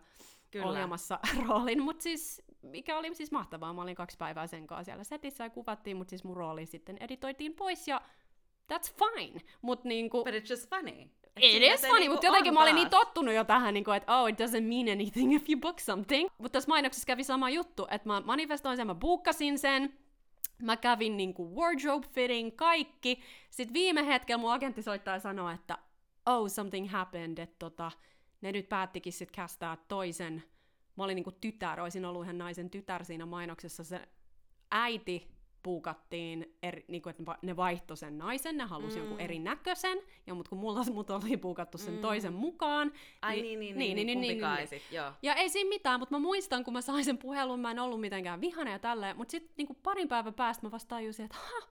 [0.51, 0.67] Kyllä.
[0.67, 5.05] ohjelmassa roolin, mutta siis mikä oli siis mahtavaa, mä olin kaksi päivää sen kanssa siellä
[5.05, 8.03] setissä ja kuvattiin, mutta siis mun rooli sitten editoitiin pois ja
[8.73, 9.41] that's fine.
[9.63, 10.25] Mut niinku...
[10.25, 11.09] But it's just funny.
[11.41, 14.17] It is funny, niinku mutta jotenkin mä olin niin tottunut jo tähän, niin kuin, että
[14.17, 16.29] oh, it doesn't mean anything if you book something.
[16.39, 19.99] Mutta tässä mainoksessa kävi sama juttu, että mä manifestoin sen, mä buukkasin sen,
[20.63, 23.23] mä kävin niin kuin wardrobe fitting, kaikki.
[23.51, 25.79] Sitten viime hetkellä mun agentti soittaa ja sanoo, että
[26.27, 27.93] oh, something happened, että tota,
[28.41, 30.43] ne nyt päättikin sitten kästää toisen.
[30.97, 33.85] Mä olin niin kuin tytär, olisin ollut ihan naisen tytär siinä mainoksessa.
[33.85, 34.09] Se
[34.71, 35.34] äiti
[35.65, 39.03] puukattiin, eri, niin kuin, että ne va- ne vaihtoi sen naisen, ne halusi mm.
[39.03, 42.01] jonkun erinäköisen, ja mut kun mulla mut oli puukattu sen mm.
[42.01, 42.93] toisen mukaan.
[43.23, 44.83] Ai niin, niin, niin, niin, niin, niin, niin, niin.
[44.91, 45.13] joo.
[45.23, 48.01] Ja ei siinä mitään, mutta mä muistan, kun mä sain sen puhelun, mä en ollut
[48.01, 51.69] mitenkään vihana ja tälleen, mutta sitten niin parin päivän päästä mä vasta tajusin, että ha,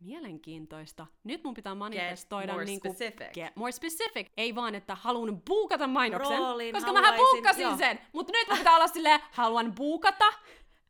[0.00, 1.06] Mielenkiintoista.
[1.24, 3.34] Nyt mun pitää manifestoida more niinku, specific.
[3.34, 4.28] Get more specific.
[4.36, 8.00] Ei vaan, että haluan buukata mainoksen, Roolin koska haluaisin- buukkasin sen.
[8.12, 10.24] Mutta nyt mun pitää olla silleen, haluan buukata,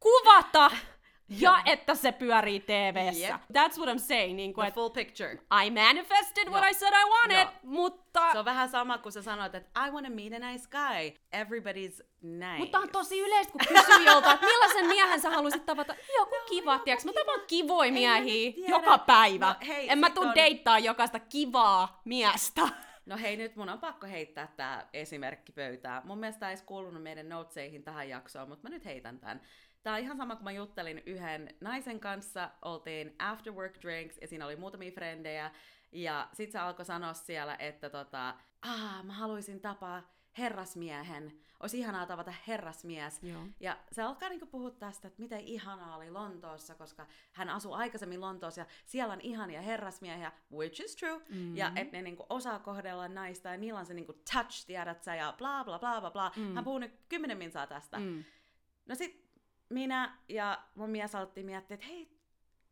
[0.00, 0.70] kuvata
[1.28, 3.26] ja että se pyörii TV-ssä.
[3.26, 3.40] Jep.
[3.52, 4.36] That's what I'm saying.
[4.36, 5.32] Niin kuin, The full picture.
[5.64, 6.70] I manifested what Joo.
[6.70, 7.52] I said I wanted, Joo.
[7.62, 8.32] mutta...
[8.32, 11.20] Se on vähän sama kuin sä sanoit, että I want to meet a nice guy.
[11.42, 12.58] Everybody's nice.
[12.58, 15.94] Mutta on tosi yleistä, kun kysyy jolta, että millaisen miehen sä haluaisit tavata.
[16.18, 17.04] Joku kiva, joku tiiäks?
[17.04, 17.20] Mä kiva.
[17.24, 19.46] tapaan kivoja miehiä joka päivä.
[19.46, 22.68] No hei, en mä tuu on- deittaa jokaista kivaa miestä.
[23.06, 26.02] No hei, nyt mun on pakko heittää tää esimerkki pöytään.
[26.06, 29.40] Mun mielestä ei kuulunut meidän noteseihin tähän jaksoon, mutta mä nyt heitän tän.
[29.86, 34.28] Tää on ihan sama, kun mä juttelin yhden naisen kanssa, oltiin after work drinks, ja
[34.28, 35.50] siinä oli muutamia frendejä,
[35.92, 40.02] ja sit se alkoi sanoa siellä, että tota, ah, mä haluaisin tapaa
[40.38, 41.32] herrasmiehen.
[41.60, 43.22] Olisi ihanaa tavata herrasmies.
[43.22, 43.46] Joo.
[43.60, 48.20] Ja se alkaa niinku puhua tästä, että miten ihanaa oli Lontoossa, koska hän asuu aikaisemmin
[48.20, 51.18] Lontoossa ja siellä on ihania herrasmiehiä, which is true.
[51.18, 51.56] Mm-hmm.
[51.56, 55.14] Ja että ne niinku osaa kohdella naista ja niillä on se niinku touch, tiedät sä,
[55.14, 56.32] ja bla bla bla bla bla.
[56.36, 56.54] Mm.
[56.54, 57.98] Hän puhuu nyt kymmenen minsaa tästä.
[57.98, 58.24] Mm.
[58.86, 59.25] No sit
[59.68, 62.08] minä ja mun mies alettiin miettiä, että hei,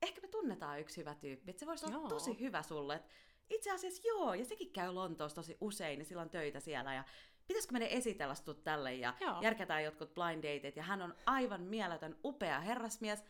[0.02, 2.08] ehkä me tunnetaan yksi hyvä tyyppi, että se voisi olla Joo.
[2.08, 2.94] tosi hyvä sulle.
[2.94, 3.04] Et
[3.50, 7.04] itse asiassa joo, ja sekin käy Lontoossa tosi usein, ja sillä on töitä siellä, ja
[7.48, 9.42] pitäisikö meidän esitellä sut tälle, ja Joo.
[9.42, 13.24] järkätään jotkut blind dateit, ja hän on aivan mieletön, upea herrasmies.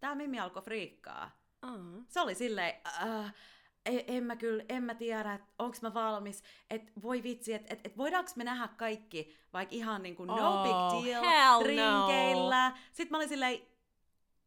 [0.00, 1.30] Tää Mimmi alkoi friikkaa.
[1.62, 1.78] Aa.
[2.08, 3.34] Se oli silleen, äh,
[3.86, 7.74] en, en mä kyllä, en mä tiedä, että onks mä valmis, että voi vitsi, että
[7.74, 11.66] et, et voidaanko me nähdä kaikki, vaikka ihan niinku no Oh, big deal, no.
[11.66, 12.72] rinkeillä.
[12.92, 13.60] Sitten mä olin silleen,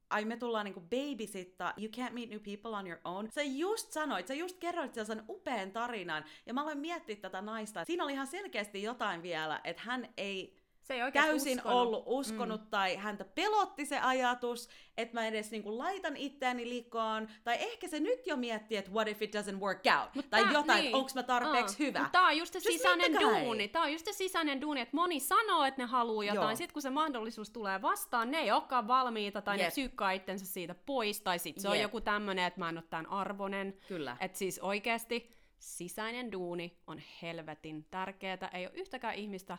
[0.09, 3.31] ai me tullaan niinku babysittaa, you can't meet new people on your own.
[3.31, 7.85] Sä just sanoit, sä just kerroit sellaisen upean tarinan, ja mä aloin miettiä tätä naista.
[7.85, 11.77] Siinä oli ihan selkeästi jotain vielä, että hän ei Se ei täysin uskonut.
[11.77, 12.67] ollut uskonut mm.
[12.67, 17.27] tai häntä pelotti se ajatus, että mä edes niinku laitan itseäni likoon.
[17.43, 20.15] Tai ehkä se nyt jo miettii, että what if it doesn't work out.
[20.15, 20.95] Mut tai tää- jotain, niin.
[20.95, 21.99] onko mä tarpeeksi Aa, hyvä.
[21.99, 23.67] mut Tää on just se Just sisäinen duuni.
[23.67, 26.57] Tää on just se sisäinen duuni, että moni sanoo, että ne haluaa jotain.
[26.57, 29.71] Sitten kun se mahdollisuus tulee vastaan, ne ei olekaan valmiita tai ne Jep.
[29.71, 31.21] psyykkaa itsensä siitä pois.
[31.21, 31.81] Tai sit se on Jep.
[31.81, 33.77] joku tämmönen, että mä en ole tämän arvonen.
[33.87, 34.17] Kyllä.
[34.19, 38.49] Että siis oikeasti sisäinen duuni on helvetin tärkeää.
[38.53, 39.57] Ei ole yhtäkään ihmistä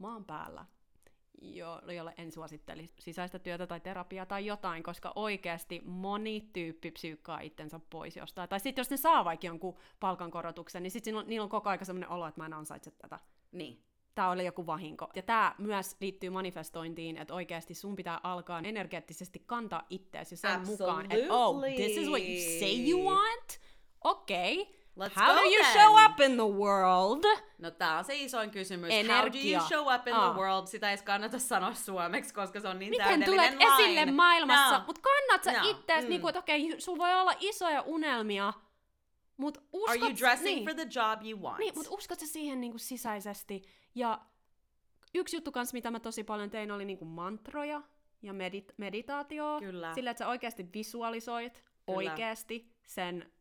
[0.00, 0.64] maan päällä,
[1.42, 7.40] jo, jolle en suosittelisi sisäistä työtä tai terapiaa tai jotain, koska oikeasti moni tyyppi psyykkaa
[7.40, 8.48] itsensä pois jostain.
[8.48, 12.10] Tai sitten jos ne saa vaikka jonkun palkankorotuksen, niin sitten niillä on koko ajan sellainen
[12.10, 13.18] olo, että mä en ansaitse tätä.
[13.52, 13.84] Niin.
[14.14, 15.10] Tämä oli joku vahinko.
[15.14, 21.12] Ja tämä myös liittyy manifestointiin, että oikeasti sun pitää alkaa energeettisesti kantaa itseäsi sen mukaan,
[21.12, 23.60] että oh, this is what you say you want?
[24.04, 24.60] Okei.
[24.60, 24.79] Okay.
[24.98, 25.72] Let's How go do you then.
[25.72, 27.24] show up in the world?
[27.58, 28.90] No tää on se isoin kysymys.
[28.90, 29.58] How do Energia.
[29.58, 30.30] you show up in Aa.
[30.30, 30.66] the world?
[30.66, 34.12] Sitä ei kannata sanoa suomeksi, koska se on niin Miten täydellinen tulet esille line.
[34.12, 34.84] maailmassa, No.
[34.86, 36.08] mutta kannat sä No, ittees, mm.
[36.08, 38.52] niinku, että okei, sulla voi olla isoja unelmia,
[39.36, 39.90] mutta uskot...
[39.96, 41.58] Are you dressing niin, for the job you want?
[41.58, 43.62] Niin, mutta uskot sä siihen niinku sisäisesti?
[43.94, 44.20] Ja
[45.14, 47.82] yksi juttu kanssa, mitä mä tosi paljon tein, oli niinku mantroja
[48.22, 49.44] ja medit- meditaatio.
[49.60, 49.94] Kyllä.
[49.94, 51.72] Sillä, että sä oikeasti visualisoit Kyllä.
[51.86, 53.32] oikeasti sen,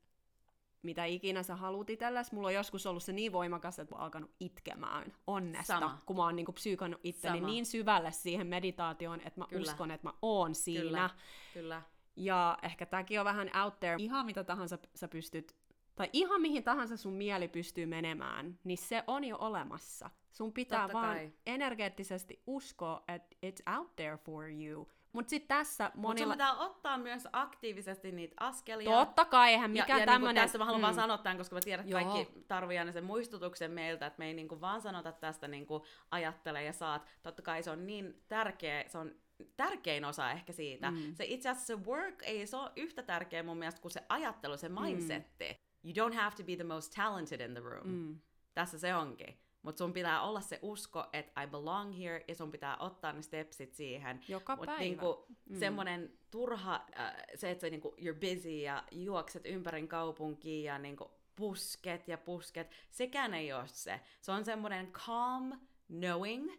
[0.81, 2.35] mitä ikinä sä haluut itsellesi.
[2.35, 6.01] Mulla on joskus ollut se niin voimakas, että mä oon alkanut itkemään onnesta, Sama.
[6.05, 7.47] kun mä oon niinku psyykannut itteni Sama.
[7.47, 9.61] niin syvälle siihen meditaatioon, että mä Kyllä.
[9.61, 10.81] uskon, että mä oon siinä.
[10.83, 11.09] Kyllä.
[11.53, 11.81] Kyllä.
[12.15, 13.95] Ja ehkä tääkin on vähän out there.
[13.99, 15.55] Ihan mitä tahansa sä pystyt,
[15.95, 20.09] tai ihan mihin tahansa sun mieli pystyy menemään, niin se on jo olemassa.
[20.31, 21.33] Sun pitää Totta vaan kai.
[21.45, 24.87] energeettisesti uskoa, että it's out there for you.
[25.13, 26.33] Mut sit tässä Mutta monilla...
[26.33, 28.91] pitää ottaa myös aktiivisesti niitä askelia.
[28.91, 30.35] Totta kai, eihän Ja, mikään ja tämmönen...
[30.35, 30.83] Niin tässä mä haluan mm.
[30.83, 32.13] vaan sanoa tämän, koska mä tiedän, että Joo.
[32.13, 36.63] kaikki tarvii aina sen muistutuksen meiltä, että me ei niinku vaan sanota tästä niinku ajattele
[36.63, 37.05] ja saat.
[37.23, 39.11] Totta kai se on niin tärkeä, se on
[39.57, 40.91] tärkein osa ehkä siitä.
[40.91, 41.15] Mm.
[41.15, 44.57] Se itse asiassa se work ei se ole yhtä tärkeä mun mielestä kuin se ajattelu,
[44.57, 45.59] se mindsetti.
[45.83, 47.87] You don't have to be the most talented in the room.
[47.87, 48.19] Mm.
[48.53, 49.39] Tässä se onkin.
[49.61, 53.21] Mutta sun pitää olla se usko, että I belong here, ja sun pitää ottaa ne
[53.21, 54.19] stepsit siihen.
[54.27, 54.79] Joka Mut päivä.
[54.79, 55.59] Niinku, Mm.
[55.59, 61.11] semmonen turha, äh, se, että sä niinku, you're busy ja juokset ympäri kaupunkiin ja niinku,
[61.35, 63.99] pusket ja pusket, sekään ei ole se.
[64.21, 66.51] Se on semmonen calm knowing,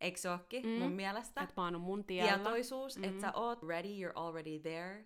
[0.00, 0.70] eikö se ookin, Mm.
[0.72, 1.40] mun mielestä?
[1.42, 2.32] Että mä oon mun tiellä.
[2.34, 3.08] Tietoisuus, mm-hmm.
[3.10, 3.18] Mhm.
[3.24, 5.04] että sä oot ready, you're already there,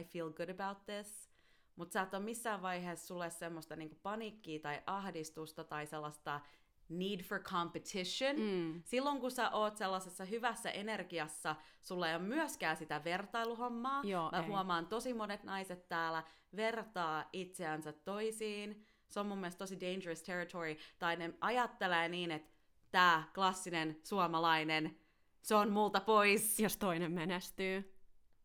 [0.00, 1.27] I feel good about this.
[1.78, 6.40] Mutta sä et ole missään vaiheessa sulle semmoista niinku paniikkia tai ahdistusta tai sellaista
[6.88, 8.36] need for competition.
[8.40, 8.82] Mm.
[8.84, 14.02] Silloin kun sä oot sellaisessa hyvässä energiassa, sulla ei ole myöskään sitä vertailuhommaa.
[14.04, 14.46] Joo, Mä ei.
[14.46, 16.22] huomaan tosi monet naiset täällä
[16.56, 18.84] vertaa itseänsä toisiin.
[19.08, 20.76] Se on mun mielestä tosi dangerous territory.
[20.98, 22.50] Tai ne ajattelee niin, että
[22.90, 24.96] tää klassinen suomalainen,
[25.42, 26.60] se on multa pois.
[26.60, 27.97] Jos toinen menestyy.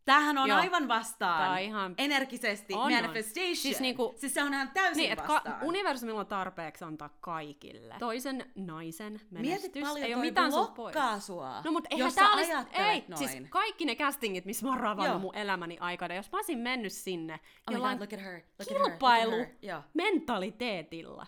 [0.06, 0.58] Tämähän on Joo.
[0.60, 1.42] aivan vastaan.
[1.42, 2.92] Tää on ihan- Energisesti, On, on.
[2.94, 3.56] manifestation.
[3.56, 5.42] Siis niinku- siis se on ihan täysin Niin, vastaan.
[5.44, 7.96] ka- universumilla on tarpeeksi antaa kaikille.
[8.00, 10.76] Toisen naisen menestys Mietit paljon ei ole mitään pois.
[10.76, 13.18] blokkaa sua, No mut eihän jos tää sä olisi, ei, noin.
[13.18, 16.94] siis kaikki ne castingit, missä mä oon ravannut mun elämäni aikana, jos mä olisin mennyt
[16.94, 19.82] sinne Oh jollain God, look at her, look at her, look at kilpailu her.
[19.94, 21.28] Mentaliteetilla,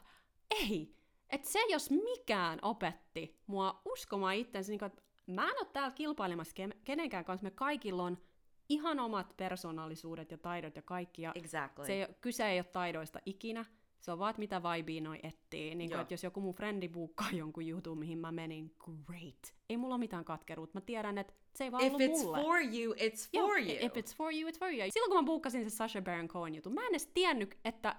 [0.62, 0.96] ei.
[1.30, 6.54] Et se jos mikään opetti mua uskomaan itsensä, niin että mä en ole täällä kilpailemassa
[6.64, 8.18] ke- kenenkään kanssa, me kaikilla on
[8.70, 11.86] ihan omat persoonallisuudet ja taidot ja kaikki, ja Exactly.
[11.86, 13.66] se ei, kyse ei ole taidoista ikinä,
[14.00, 15.76] se on vaan, että mitä vibea noi etsii.
[15.76, 16.02] Niin kuin, Joo.
[16.02, 18.76] että jos joku mun frendi buukkaa jonkun jutun, mihin mä menin,
[19.06, 19.54] great.
[19.70, 20.78] Ei mulla ole mitään katkeruutta.
[20.80, 22.42] Mä tiedän, että se ei vaan If it's mulle.
[22.42, 23.78] for you, it's Joo, for you.
[23.80, 24.88] If it's for you, it's for you.
[24.90, 27.96] Silloin kun mä buukkasin se Sasha Baron Cohen jutun, mä en edes tiennyt, että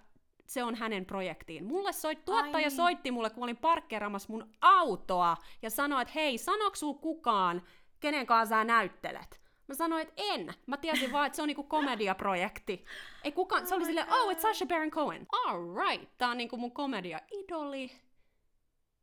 [0.46, 1.64] se on hänen projektiin.
[1.64, 2.76] Mulle soit, tuottaja niin.
[2.76, 7.62] soitti mulle, kun mä olin parkkeeramassa mun autoa ja sanoi, että hei, sanoks sul kukaan,
[8.00, 9.45] kenen kanssa sä näyttelet?
[9.68, 10.54] Mä sanoin, että en.
[10.66, 12.84] Mä tiesin vaan, että se on niinku komediaprojekti.
[13.24, 15.26] Ei kukaan, se oli silleen, oh, it's Sasha Baron Cohen.
[15.32, 17.90] All right, tää on niinku mun komedia-idoli.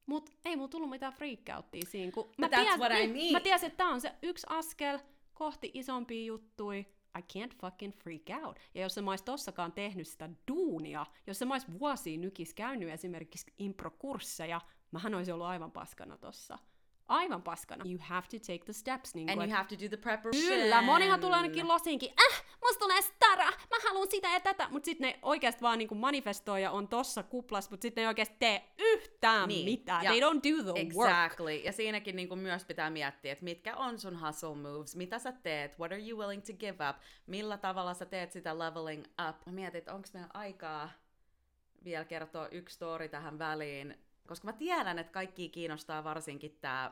[0.05, 3.31] Mut ei mulla tullut mitään freakouttia siinä, kun mä, that's what I niin, mean.
[3.31, 4.99] mä tiesin, että tää on se yksi askel
[5.33, 6.85] kohti isompia juttui.
[7.19, 8.59] I can't fucking freak out.
[8.73, 12.53] Ja jos se mä ois tossakaan tehnyt sitä duunia, jos se mä ois vuosia nykis
[12.53, 16.59] käynyt esimerkiksi improkursseja, mähän oisin ollut aivan paskana tossa.
[17.07, 17.85] Aivan paskana.
[17.87, 19.15] You have to take the steps.
[19.15, 20.43] Niin And kuin, you have to do the preparation.
[20.59, 24.85] Kyllä, monihan tulee ainakin losinkin, äh, musta tulee stara, mä haluan sitä ja tätä, mutta
[24.85, 28.35] sitten ne oikeasti vaan niinku manifestoi ja on tossa kuplas, mutta sitten ne ei oikeasti
[28.39, 30.03] tee yhtään Niin, mitään.
[30.03, 31.09] ja- They don't do the work.
[31.09, 31.55] Exactly.
[31.55, 35.31] Ja siinäkin niin kuin myös pitää miettiä, että mitkä on sun hustle moves, mitä sä
[35.31, 39.35] teet, what are you willing to give up, millä tavalla sä teet sitä leveling up.
[39.45, 40.89] Mä mietin, että onko meillä aikaa
[41.83, 46.91] vielä kertoa yksi story tähän väliin, koska mä tiedän, että kaikki kiinnostaa varsinkin tää,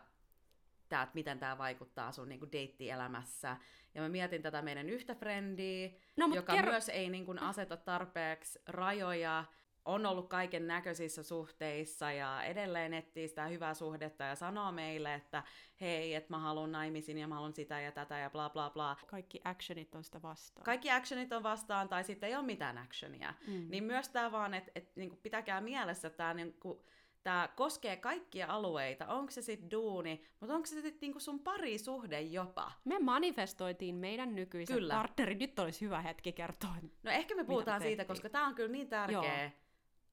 [0.89, 3.57] tää että miten tämä vaikuttaa sun niinku deittielämässä.
[3.95, 7.77] Ja mä mietin tätä meidän yhtä frendiä, No, joka kerro- myös ei niin kuin aseta
[7.77, 9.45] tarpeeksi rajoja,
[9.85, 15.43] on ollut kaiken näköisissä suhteissa ja edelleen etsii sitä hyvää suhdetta ja sanoo meille, että
[15.81, 18.97] hei, että mä haluan naimisiin ja mä haluan sitä ja tätä ja bla bla bla.
[19.07, 20.65] Kaikki actionit on sitä vastaan.
[20.65, 23.33] Kaikki actionit on vastaan tai sitten ei ole mitään actionia.
[23.47, 23.67] Mm.
[23.69, 26.85] Niin myös tämä vaan, että et, niinku pitäkää mielessä, että tämä niinku,
[27.23, 29.07] tää koskee kaikkia alueita.
[29.07, 32.71] Onko se sitten duuni, mutta onko se sitten niinku sun parisuhde jopa?
[32.85, 34.93] Me manifestoitiin meidän nykyiset Kyllä.
[34.93, 35.39] partnerit.
[35.39, 36.75] Nyt olisi hyvä hetki kertoa.
[37.03, 39.51] No ehkä me puhutaan me siitä, koska tämä on kyllä niin tärkeä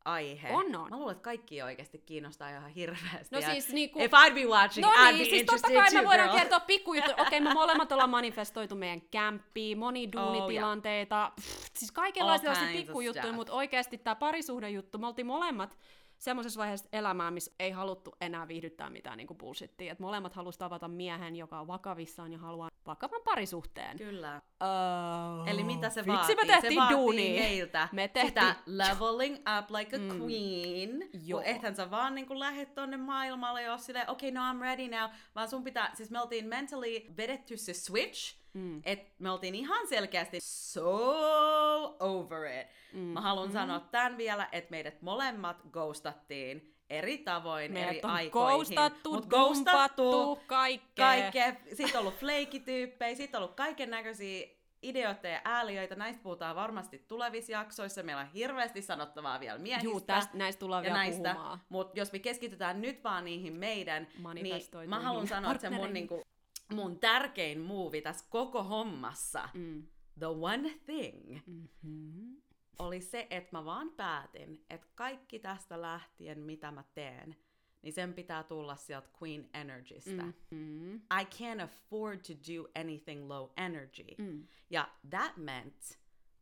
[0.05, 0.49] aihe.
[0.53, 0.91] On, on.
[0.91, 3.29] Mä luulen, että kaikki oikeasti kiinnostaa ihan hirveästi.
[3.35, 4.03] No ja siis niinku...
[4.03, 6.39] If I'd be watching, No I'd niin, be siis totta kai me voidaan girl.
[6.39, 7.17] kertoa pikkujuttuja.
[7.27, 13.53] Okei, me molemmat ollaan manifestoitu meidän kämppiin, moni Oh, duunitilanteita, pff, siis kaikenlaisia pikkujuttuja, mutta
[13.53, 15.79] oikeasti tämä parisuhdejuttu, me oltiin molemmat
[16.19, 19.93] semmoisessa vaiheessa elämää, missä ei haluttu enää viihdyttää mitään niin kuin bullshittia.
[19.93, 23.97] Et molemmat halusi tavata miehen, joka on vakavissaan ja haluaa vakavan parisuhteen.
[23.99, 24.41] Kyllä.
[24.61, 26.37] Oh, Eli mitä se vaatii?
[26.37, 27.41] me tehtiin se vaatii duunia.
[27.43, 30.09] meiltä Me tehtiin- sitä leveling up like a Mm.
[30.23, 31.09] queen.
[31.27, 31.43] Joo.
[31.45, 34.89] Ethän sä vaan niinku lähet tonne maailmalle ja oot silleen, okei, okay, no I'm ready
[34.89, 35.11] now.
[35.35, 38.83] Vaan sun pitää, siis me oltiin mentally vedetty se switch, Mm.
[38.85, 42.67] että me oltiin ihan selkeästi so over it.
[42.93, 42.99] Mm.
[43.01, 48.57] Mä haluan sanoa tämän vielä, että meidät molemmat ghostattiin eri tavoin, eri Meidät on aikoihin.
[48.59, 51.07] ghostattu, Mut dumpattu, kaikkea.
[51.07, 51.53] kaikkea.
[51.69, 54.49] Sitten on ollut fleikityyppejä, sitten on ollut kaiken näköisiä
[54.83, 55.95] ideoita ja ääliöitä.
[55.95, 58.03] Näistä puhutaan varmasti tulevissa jaksoissa.
[58.03, 59.85] Meillä on hirveästi sanottavaa vielä miehistä.
[59.85, 61.59] Juu, tästä, näistä tullaan vielä näistä, puhumaan.
[61.69, 65.93] mutta jos me keskitytään nyt vaan niihin meidän, niin mä haluan sanoa, että se mun,
[65.93, 66.25] niinku,
[66.73, 69.87] mun tärkein muuvi tässä koko hommassa, Mm.
[70.19, 72.37] the one thing, Mm-hmm.
[72.79, 77.37] oli se, että mä vaan päätin, että kaikki tästä lähtien, mitä mä teen,
[77.83, 80.23] niin sen pitää tulla sieltä Queen Energystä.
[80.23, 80.95] Mm-hmm.
[80.97, 84.05] I can't afford to do anything low energy.
[84.19, 84.47] Mm.
[84.71, 85.99] Ja that meant,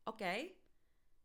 [0.07, 0.51] okay,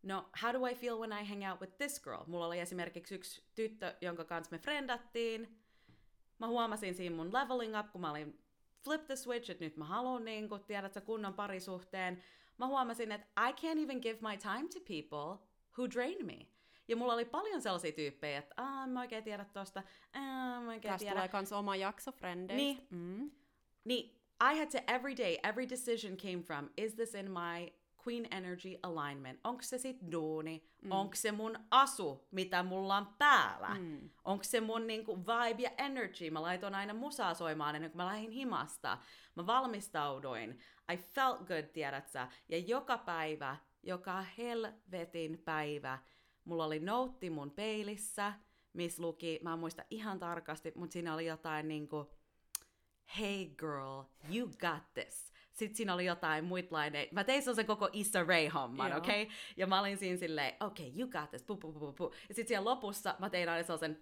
[0.04, 2.24] no how do I feel when I hang out with this girl?
[2.28, 5.58] Mulla oli esimerkiksi yksi tyttö, jonka kanssa me friendattiin.
[6.40, 8.40] Mä huomasin siinä mun leveling up, kun mä olin
[8.84, 12.24] flip the switch, että nyt mä haluan niin kun, tiedät sä, kunnon parisuhteen.
[12.58, 16.48] Mä huomasin, että I can't even give my time to people who drain me.
[16.88, 20.67] Ja mulla oli paljon sellaisia tyyppejä, että Aa, en mä oikein tiedä tosta, Aa, mä
[20.72, 21.15] oikein Tästä tiedä.
[21.15, 22.56] tulee kans oma jakso frendeistä.
[22.63, 22.88] Niin.
[22.89, 23.32] Mm.
[23.84, 27.72] Niin, I had to every day, every decision came from, is this in my
[28.08, 29.40] Queen Energy Alignment.
[29.44, 30.70] Onko se sit duuni?
[30.82, 30.92] Mm.
[30.92, 33.76] Onko se mun asu, mitä mulla on päällä?
[33.80, 34.10] Mm.
[34.24, 36.30] Onko se mun niinku vibe ja energy?
[36.30, 38.98] Mä laitoin aina musaa soimaan ennen kuin mä lähdin himasta.
[39.36, 40.60] Mä valmistauduin.
[40.94, 42.28] I felt good, tiedät sä?
[42.50, 46.00] Ja joka päivä, joka helvetin päivä,
[46.46, 48.34] mulla oli noutti mun peilissä,
[48.74, 52.12] missä luki, mä en muista ihan tarkasti, mutta siinä oli jotain niinku,
[53.20, 55.31] hey girl, you got this.
[55.62, 57.13] Sitten siinä oli jotain muita laineita.
[57.13, 59.24] Mä tein sen koko Issa Rae-homman, okei?
[59.24, 59.36] Okay?
[59.58, 62.13] Ja mä olin siinä silleen, okay, you got this, pu, pu, pu, pu.
[62.30, 63.97] Ja sitten siellä lopussa mä tein aina sellaisen,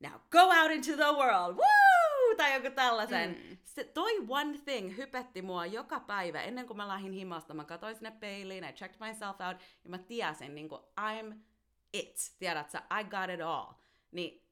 [0.00, 2.36] now go out into the world, woo!
[2.36, 3.30] Tai joku tällaisen.
[3.30, 3.56] Mm.
[3.64, 6.42] Se, toi one thing hypetti mua joka päivä.
[6.42, 9.98] Ennen kuin mä lähdin himasta, mä katsoin sinne peiliin, I checked myself out, ja mä
[9.98, 11.34] tiesin, niin kuin, I'm
[11.92, 12.16] it.
[12.38, 13.72] Tiedät sä, I got it all.
[14.10, 14.45] Niin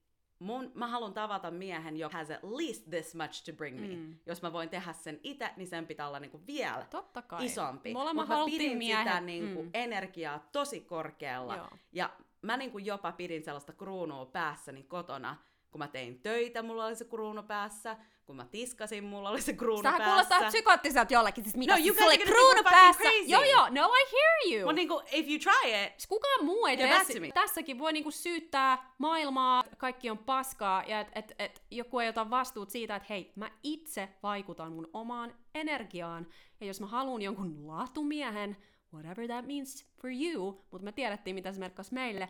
[0.44, 3.87] mun, mä haluan tavata miehen, joka has at least this much to bring me.
[3.96, 4.16] Mm.
[4.26, 7.46] Jos mä voin tehdä sen itse, niin sen pitää olla niinku vielä Totta kai.
[7.46, 7.92] isompi.
[7.92, 9.04] Molemmat Mutta mä pidin miehet.
[9.07, 9.70] sitä niinku Mm.
[9.74, 11.57] energiaa tosi korkealla.
[11.57, 11.68] Joo.
[11.92, 12.11] Ja
[12.42, 15.37] mä niinku jopa pidin sellaista kruunua päässäni kotona,
[15.70, 17.96] kun mä tein töitä, mulla oli se kruunu päässä.
[18.26, 20.10] Kun mä tiskasin, mulla oli se kruunu Sähän päässä.
[20.12, 21.44] kuulostaa psykoottiselta jollekin.
[21.44, 23.02] Siis mikä No, siis oli kruunu päässä.
[23.02, 23.24] crazy.
[23.26, 24.66] Joo joo, no I hear you.
[24.68, 26.90] Mut niinku, if you try it, Siis kukaan muu ei tee.
[27.34, 32.30] Tässäkin voi niinku syyttää maailmaa, kaikki on paskaa, ja et, et, et joku ei ota
[32.30, 36.26] vastuut siitä, että hei, mä itse vaikutan mun omaan energiaan,
[36.60, 38.56] ja jos mä haluan jonkun laatumiehen,
[38.94, 42.28] whatever that means for you, mutta me tiedettiin, mitä se merkkasi meille,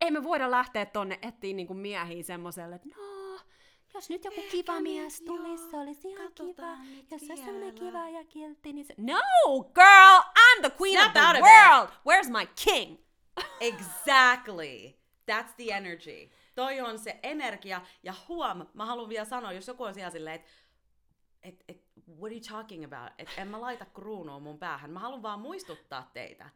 [0.00, 3.13] ei me voida lähteä tonne etsiä niinku miehiä semmoselle, että no,
[3.94, 6.76] jos nyt joku kiva nyt mies tulisi, se olisi ihan kiva.
[7.10, 7.72] Jos se olisi vielä.
[7.72, 8.94] kiva ja kiltti, niin se...
[8.96, 9.20] No,
[9.74, 11.42] girl, I'm the queen Snap of the out of it.
[11.42, 11.88] world!
[11.88, 12.98] Where's my king?
[13.60, 14.94] Exactly.
[15.30, 16.30] That's the energy.
[16.54, 17.80] Toi on se energia.
[18.02, 20.50] Ja huom, mä haluan vielä sanoa, jos joku on siellä silleen, että
[21.42, 23.12] et, et, what are you talking about?
[23.18, 24.90] Et en mä laita kruunua mun päähän.
[24.90, 26.50] Mä haluan vaan muistuttaa teitä.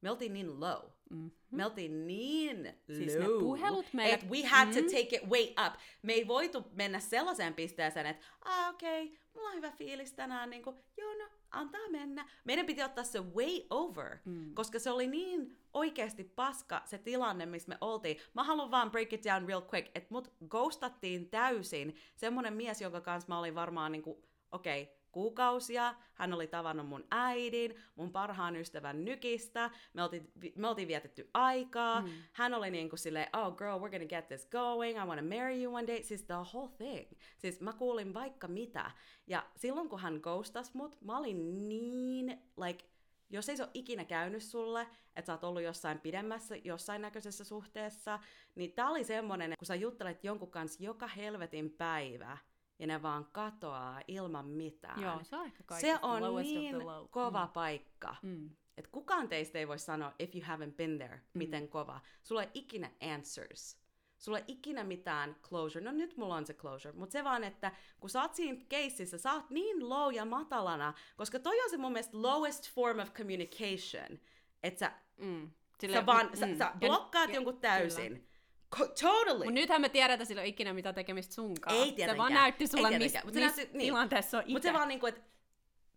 [0.00, 0.84] Me oltiin niin low.
[1.10, 1.30] Mm-hmm.
[1.50, 3.40] Me oltiin niin Siis ne low.
[3.40, 4.86] puhelut meille- Että we had to Mhm.
[4.86, 5.74] take it way up.
[6.02, 10.50] Me ei voitu mennä sellaiseen pisteeseen, että ah okei, okay, mulla on hyvä fiilis tänään,
[10.50, 12.28] niin kuin, joo no, antaa mennä.
[12.44, 14.54] Meidän piti ottaa se way over, mm.
[14.54, 18.16] koska se oli niin oikeasti paska se tilanne, missä me oltiin.
[18.34, 21.96] Mä haluan vaan break it down real quick, että mut ghostattiin täysin.
[22.16, 25.94] Semmonen mies, jonka kanssa mä olin varmaan niinku, okei, okay, kuukausia.
[26.14, 29.70] Hän oli tavannut mun äidin, mun parhaan ystävän nykistä.
[29.92, 32.00] Me oltiin, me oltiin vietetty aikaa.
[32.00, 32.08] Mm.
[32.32, 35.02] Hän oli niinku silleen, oh girl, we're gonna get this going.
[35.02, 36.02] I wanna marry you one day.
[36.02, 37.12] Siis the whole thing.
[37.36, 38.90] Siis mä kuulin vaikka mitä.
[39.26, 42.84] Ja silloin kun hän ghostas mut, mä olin niin, like,
[43.30, 47.44] jos ei se ole ikinä käynyt sulle, että sä oot ollut jossain pidemmässä, jossain näköisessä
[47.44, 48.18] suhteessa,
[48.54, 52.38] niin tää oli semmonen, kun sä juttelet jonkun kanssa joka helvetin päivä,
[52.78, 55.00] ja ne vaan katoaa ilman mitään.
[55.02, 57.06] Joo, se on ehkä se on niin low.
[57.10, 58.16] kova paikka.
[58.22, 58.50] Mm.
[58.76, 62.00] Että kukaan teistä ei voi sanoa, if you haven't been there, miten kova.
[62.22, 63.78] Sulla ei ikinä answers.
[64.18, 65.84] Sulla ei ikinä mitään closure.
[65.84, 66.94] No nyt mulla on se closure.
[66.98, 70.94] Mutta se vaan, että kun sä oot siinä keississä, sä oot niin low ja matalana,
[71.16, 74.18] koska toi on se mun mielestä lowest form of communication.
[74.62, 75.50] Että sä, Mm.
[75.92, 76.56] sä vaan, sä, mm.
[76.58, 78.27] sä Ja- blokkaat ja- jonkun täysin.
[78.76, 79.44] Co- totally.
[79.44, 81.76] Mut nythän me tiedetään, että sillä ei ikinä mitään tekemistä sunkaan.
[81.76, 82.18] Ei Se tietenkään.
[82.18, 83.86] vaan näytti sulle, missä se mis näytti- niin.
[83.86, 84.52] tilanteessa on itse.
[84.52, 85.20] Mutta se vaan niinku, että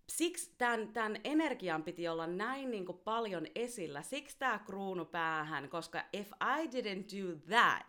[0.09, 4.01] siksi tämän, tämän energian piti olla näin niinku paljon esillä.
[4.01, 7.83] Siksi tämä kruunu päähän, koska if I didn't do that,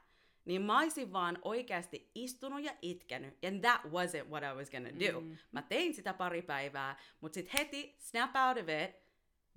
[0.44, 3.44] niin mä olisin vaan oikeasti istunut ja itkenyt.
[3.44, 5.20] And that wasn't what I was gonna do.
[5.20, 5.36] Mm.
[5.52, 9.02] Mä tein sitä pari päivää, mutta sitten heti snap out of it.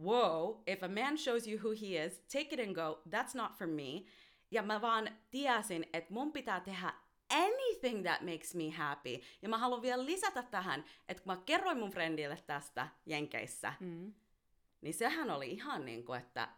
[0.01, 3.01] Wow, if a man shows you who he is, take it and go.
[3.09, 4.03] That's not for me.
[4.51, 6.93] Ja mä vaan tiesin, että mun pitää tehdä
[7.29, 9.19] anything that makes me happy.
[9.41, 14.13] Ja mä haluan vielä lisätä tähän, että kun mä kerroin mun friendille tästä Jenkeissä, Mm.
[14.81, 16.49] niin sehän oli ihan niin kuin, että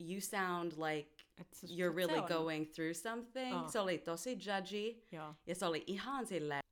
[0.00, 3.56] you sound like Et se- you're really on- going through something.
[3.56, 3.68] Oh.
[3.70, 5.02] Se oli tosi judgy.
[5.12, 5.34] Joo.
[5.46, 6.62] Ja se oli ihan silleen,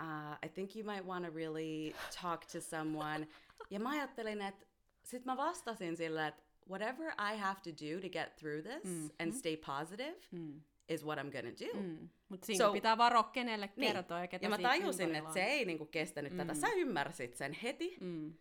[0.00, 3.28] uh, I think you might want to really talk to someone.
[3.70, 4.66] ja mä ajattelin, että
[5.02, 9.06] sit mä vastasin silleen, että whatever I have to do to get through this Mhm.
[9.18, 10.60] and stay positive Mm.
[10.88, 11.80] is what I'm gonna do.
[11.80, 12.08] Mm.
[12.28, 13.92] Mut siinä So- pitää vaan kenelle Niin.
[13.92, 16.36] kertoa ja ketä Ja mä tajusin, että se ei niinku kestänyt mm.
[16.38, 16.54] tätä.
[16.54, 17.96] Sä ymmärsit sen heti.
[18.00, 18.34] Mm.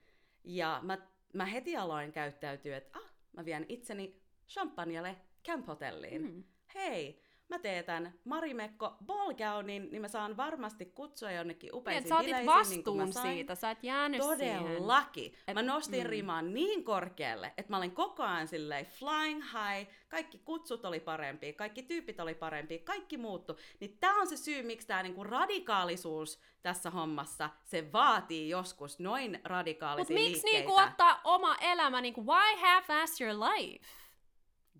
[0.44, 0.98] Ja mä,
[1.34, 5.16] mä heti aloin käyttäytyä, että ah, mä vien itseni champanjalle
[5.48, 6.22] Camp Hotelliin.
[6.22, 6.44] Mm.
[6.76, 7.20] Hei,
[7.54, 12.25] mä teetän Marimekko ballgownin, niin mä saan varmasti kutsua jonnekin Niin, upeisiin että sä otit
[12.27, 14.63] bileisiin, vastuun niin siitä, sä et jäänyt siihen.
[14.63, 15.34] Todellakin.
[15.48, 16.10] Et- Mä nostin mm.
[16.10, 21.54] riman niin korkealle, että mä olin koko ajan silleen flying high, kaikki kutsut oli parempia,
[21.54, 23.58] kaikki tyypit oli parempia, kaikki muuttu.
[23.80, 29.32] Niin tää on se syy, miksi tää niinku radikaalisuus tässä hommassa, se vaatii joskus noin
[29.32, 30.58] Mut radikaalisia miksi liikkeitä.
[30.58, 33.86] niinku ottaa oma elämä, niinku why half-ass your life?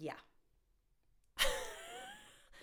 [0.04, 0.26] Yeah.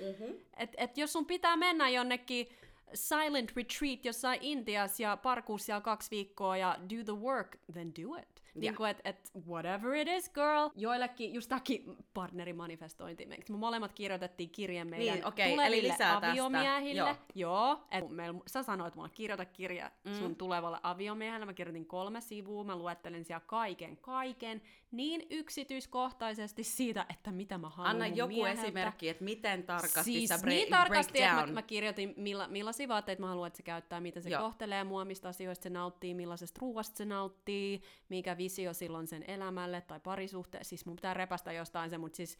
[0.00, 0.34] mm-hmm.
[0.56, 2.46] Et, et jos sun pitää mennä jonnekin
[2.94, 8.14] silent retreat jossain Intiassa ja parkuu siellä kaksi viikkoa ja do the work, then do
[8.16, 8.40] it.
[8.54, 10.68] Niin kuin, että et, whatever it is, girl.
[10.76, 13.26] Joillekin, just tämäkin partnerimanifestointi.
[13.26, 16.30] Me molemmat kirjoitettiin kirjeen meidän Niin, eli tuleville lisää tästä.
[16.30, 17.00] aviomiehille.
[17.00, 17.16] Joo.
[17.34, 17.80] Joo.
[17.90, 20.14] Et meil, sä sanoit mulle, kirjoita kirja Mm.
[20.14, 21.46] sun tulevalle aviomiehelle.
[21.46, 24.62] Mä kirjoitin kolme sivua, mä luettelin siellä kaiken, kaiken.
[24.90, 28.62] Niin yksityiskohtaisesti siitä, että mitä mä haluan Anna joku mieheltä.
[28.62, 31.48] esimerkki, että miten tarkasti Siis sä break, niin tarkasti, break että down.
[31.48, 34.42] mä, mä kirjoitin, milla, millaisia vaatteita mä haluan, että se käyttää, miten se Joo.
[34.42, 39.80] kohtelee mua, mistä asioista se nauttii, millaisesta ruuasta se nauttii, mikä visio silloin sen elämälle
[39.80, 40.64] tai parisuhteen.
[40.64, 42.38] Siis mun pitää repästä jostain se, mutta siis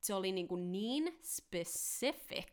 [0.00, 2.46] se oli niin, kuin niin specific,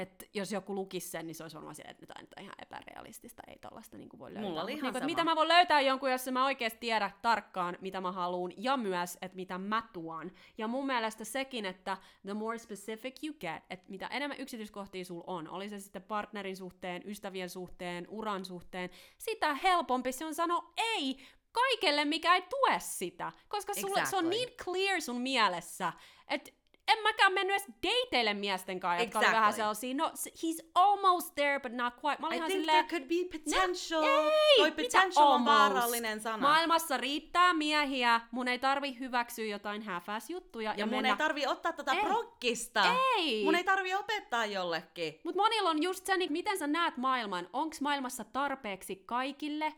[0.00, 3.42] että jos joku lukisi sen, niin se olisi varmaan silleen, että tämä on ihan epärealistista,
[3.48, 4.48] ei tällaista niin voi löytää.
[4.48, 5.06] Mulla oli ihan niin, sama.
[5.06, 9.18] mitä mä voin löytää jonkun, jos mä oikeasti tiedä tarkkaan, mitä mä haluan, ja myös,
[9.22, 10.32] että mitä mä tuon.
[10.58, 15.22] Ja mun mielestä sekin, että the more specific you get, että mitä enemmän yksityiskohtia sul
[15.26, 20.72] on, oli se sitten partnerin suhteen, ystävien suhteen, uran suhteen, sitä helpompi se on sanoa
[20.76, 21.18] ei
[21.52, 23.32] kaikelle, mikä ei tue sitä.
[23.48, 24.28] Koska sulle, se on Exactly.
[24.28, 25.92] niin clear sun mielessä,
[26.28, 26.50] että
[26.88, 29.40] en mäkään mennyt edes dateille miesten kanssa, jotka oli Exactly.
[29.40, 32.20] vähän sellaisia, no he's almost there, but not quite.
[32.20, 34.02] Mä olin I ihan think silleen, there could be potential.
[34.02, 36.38] No, ei, Toi potential on vaarallinen sana.
[36.38, 41.08] Maailmassa riittää miehiä, mun ei tarvi hyväksyä jotain half juttuja ja, ja mun mennä...
[41.08, 42.02] ei tarvi ottaa tätä Ei.
[42.02, 42.84] prokkista.
[43.16, 43.44] Ei!
[43.44, 45.20] Mun ei tarvi opettaa jollekin.
[45.24, 47.48] Mut monilla on just se, niin miten sä näet maailman.
[47.52, 49.72] Onks maailmassa tarpeeksi kaikille?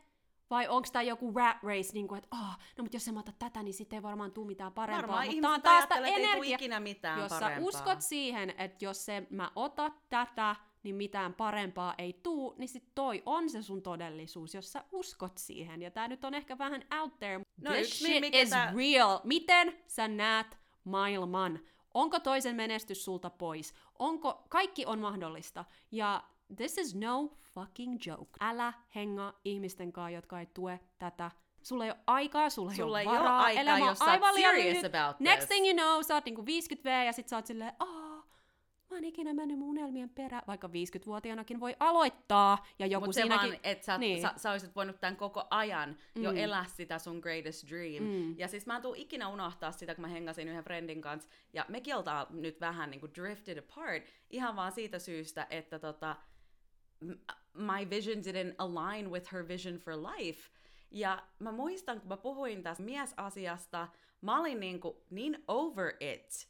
[0.50, 3.20] Vai onko tämä joku rat race, niin kuin, että oh, no mutta jos en mä
[3.20, 5.02] ota tätä, niin sitten ei varmaan tule mitään parempaa.
[5.02, 6.54] Varmaan Mut tää on ihmiset taas tule energia.
[6.56, 7.58] ikinä mitään Jos parempaa.
[7.72, 12.68] sä uskot siihen, että jos se mä ota tätä, niin mitään parempaa ei tuu, niin
[12.68, 15.82] sit toi on se sun todellisuus, jos sä uskot siihen.
[15.82, 17.38] Ja tää nyt on ehkä vähän out there.
[17.38, 19.20] No This yksi, shit mikä is tää- real.
[19.24, 21.60] Miten sä näet maailman?
[21.94, 23.74] Onko toisen menestys sulta pois?
[23.98, 25.64] Onko, kaikki on mahdollista.
[25.90, 26.24] Ja
[26.56, 28.30] this is no fucking joke.
[28.40, 31.30] Älä henga ihmisten kanssa, jotka ei tue tätä.
[31.62, 33.38] Sulla ei ole aikaa, sulla, Sulla ei ei ole varaa.
[33.42, 34.94] aikaa, Elämä on jos aivan liian serious lyhyt.
[34.94, 35.48] about Next this.
[35.48, 38.24] thing you know, sä oot niinku 50V ja sit sä oot silleen, aah,
[38.90, 40.42] mä oon ikinä mennyt mun unelmien perään.
[40.46, 43.50] Vaikka 50-vuotiaanakin voi aloittaa ja joku se siinäkin...
[43.50, 44.22] vaan, että sä, Niin.
[44.22, 46.36] sä, sä olisit voinut tämän koko ajan jo Mm.
[46.36, 48.04] elää sitä sun greatest dream.
[48.04, 48.38] Mm.
[48.38, 51.30] Ja siis mä en tuu ikinä unohtaa sitä, kun mä hengasin yhden friendin kanssa.
[51.52, 54.02] Ja mekin oltaan nyt vähän niin kuin drifted apart.
[54.30, 56.16] Ihan vaan siitä syystä, että tota,
[57.54, 60.50] my vision didn't align with her vision for life.
[60.90, 63.88] Ja mä muistan, kun mä puhuin tästä miesasiasta,
[64.20, 66.48] mä olin niin, kuin, niin over it,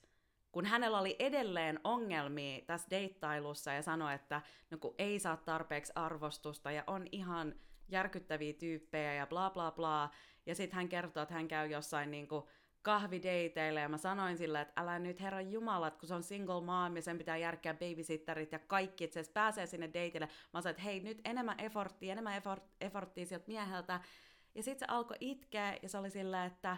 [0.52, 5.92] kun hänellä oli edelleen ongelmia tässä deittailussa ja sanoi, että no kun ei saa tarpeeksi
[5.94, 7.54] arvostusta ja on ihan
[7.88, 10.10] järkyttäviä tyyppejä ja bla bla bla.
[10.46, 12.48] Ja sitten hän kertoo, että hän käy jossain niinku
[12.86, 16.60] kahvideiteillä ja mä sanoin sillä, että älä nyt herran jumala, että kun se on single
[16.60, 20.28] mom ja sen pitää järkkää babysitterit ja kaikki, että se pääsee sinne dateille.
[20.52, 24.00] Mä sanoin, että hei nyt enemmän efforttia, enemmän effort, efforttia sieltä mieheltä.
[24.54, 26.76] Ja sitten se alkoi itkeä ja se oli sillä, että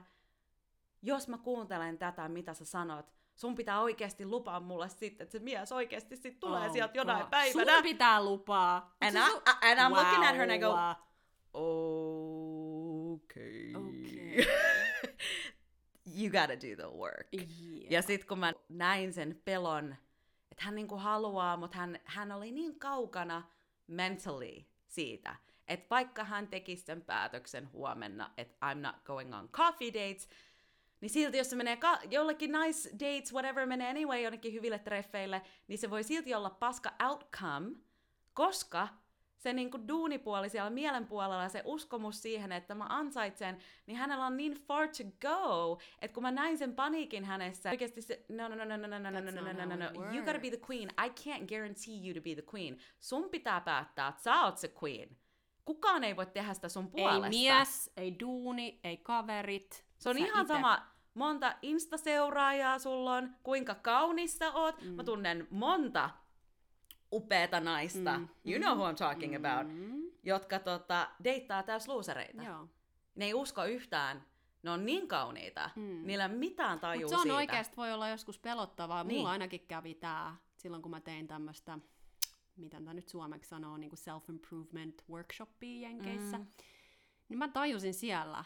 [1.02, 5.44] jos mä kuuntelen tätä, mitä sä sanot, sun pitää oikeasti lupaa mulle sitten, että se
[5.44, 7.30] mies oikeasti sit tulee Oh sieltä jonain God.
[7.30, 7.74] päivänä.
[7.74, 8.96] Sun pitää lupaa.
[9.00, 9.20] And, I,
[9.70, 10.94] and I'm looking at her and I go, Wow.
[13.14, 13.72] okay.
[13.74, 14.44] Okay.
[16.18, 17.28] you gotta do the work.
[17.34, 17.92] Yeah.
[17.92, 19.96] Ja sit kun mä näin sen pelon,
[20.50, 23.42] että hän niinku haluaa, mutta hän, hän oli niin kaukana
[23.86, 25.36] mentally siitä,
[25.68, 30.28] että vaikka hän tekisi sen päätöksen huomenna, että I'm not going on coffee dates,
[31.00, 35.42] niin silti jos se menee ka- jollekin nice dates, whatever, menee anyway jonnekin hyville treffeille,
[35.68, 37.76] niin se voi silti olla paska outcome,
[38.34, 38.88] koska
[39.38, 44.26] se niinku duunipuoli siellä mielen puolella ja se uskomus siihen, että mä ansaitsen, niin hänellä
[44.26, 48.48] on niin far to go, että kun mä näin sen paniikin hänessä, oikeasti se, no
[48.48, 50.50] no no no no no no no no no no no no, you gotta be
[50.50, 52.78] the queen, I can't guarantee you to be the queen.
[53.00, 55.16] Sun pitää päättää, että sä oot se queen.
[55.64, 57.26] Kukaan ei voi tehdä sitä sun puolesta.
[57.26, 59.84] Ei mies, ei duuni, ei kaverit.
[59.98, 60.54] Se on Sä ihan ite.
[60.54, 64.82] sama, monta Insta-seuraajaa sulla on, kuinka kaunis sä oot.
[64.82, 64.88] Mm.
[64.88, 66.10] Mä tunnen monta
[67.12, 68.28] upeata naista, Mm.
[68.46, 70.02] you know who I'm talking about, Mm.
[70.22, 72.42] jotka tota, deittaa täys luusereita.
[72.42, 72.68] Joo.
[73.14, 74.24] Ne ei usko yhtään
[74.62, 75.70] Ne on niin kauniita.
[75.76, 76.06] Mm.
[76.06, 77.36] Niillä ei mitään tajua Mut se on siitä.
[77.36, 79.04] oikeasti voi olla joskus pelottavaa.
[79.04, 79.18] Niin.
[79.18, 81.78] Mulla ainakin kävi tää silloin, kun mä tein tämmöistä,
[82.56, 86.38] miten tämä nyt suomeksi sanoo, niin kuin self-improvement workshopia Jenkeissä.
[86.38, 86.46] Mm.
[87.28, 88.44] Niin mä tajusin siellä,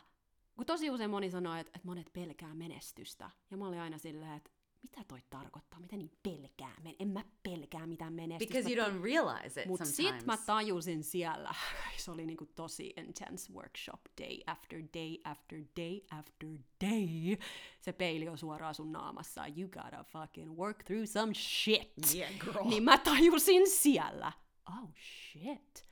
[0.56, 3.30] kun tosi usein moni sanoo, että, että monet pelkää menestystä.
[3.50, 4.50] Ja mä olin aina silleen, että
[4.83, 5.80] mitä toi tarkoittaa?
[5.80, 6.74] Mitä niin pelkää?
[6.99, 8.55] En mä pelkää mitään menestystä.
[8.55, 10.16] Because you don't realize it Mutta sometimes.
[10.18, 11.55] sit mä tajusin siellä,
[11.97, 16.49] se oli niinku tosi intense workshop, day after day after day after
[16.80, 17.37] day.
[17.80, 22.14] Se peili on suoraan sun naamassa, you gotta fucking work through some shit.
[22.14, 22.68] Yeah, girl.
[22.68, 24.33] Niin mä tajusin siellä,
[24.68, 25.89] oh shit.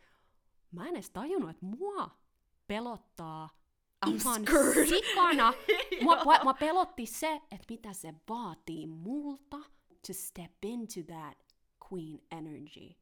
[0.72, 2.11] Mä en edes tajunnut, että mua
[2.66, 3.59] pelottaa
[4.07, 4.44] ihan
[4.88, 5.53] sikana.
[6.03, 9.59] Mua, mua, mua pelotti se, että mitä se vaatii multa
[10.07, 11.38] to step into that
[11.92, 12.94] queen energy.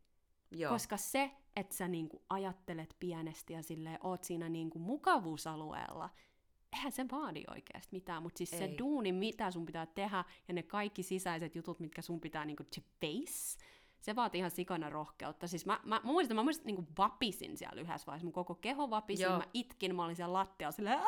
[0.51, 0.72] Joo.
[0.72, 6.11] Koska se, että sä niinku ajattelet pienesti ja silleen oot siinä niinku mukavuusalueella,
[6.72, 8.78] eihän se vaadi oikeasti mitään, mutta siis se Ei.
[8.78, 12.80] duuni, mitä sun pitää tehdä ja ne kaikki sisäiset jutut, mitkä sun pitää niinku to
[13.01, 13.59] face,
[14.01, 15.46] se vaatii ihan sikana rohkeutta.
[15.46, 18.26] Siis mä, mä, mä muistan, mä muistan, niinku vapisin siellä yhdessä vaiheessa.
[18.26, 21.01] Mun koko keho vapisi, mä itkin, mä olin siellä lattialla silleen!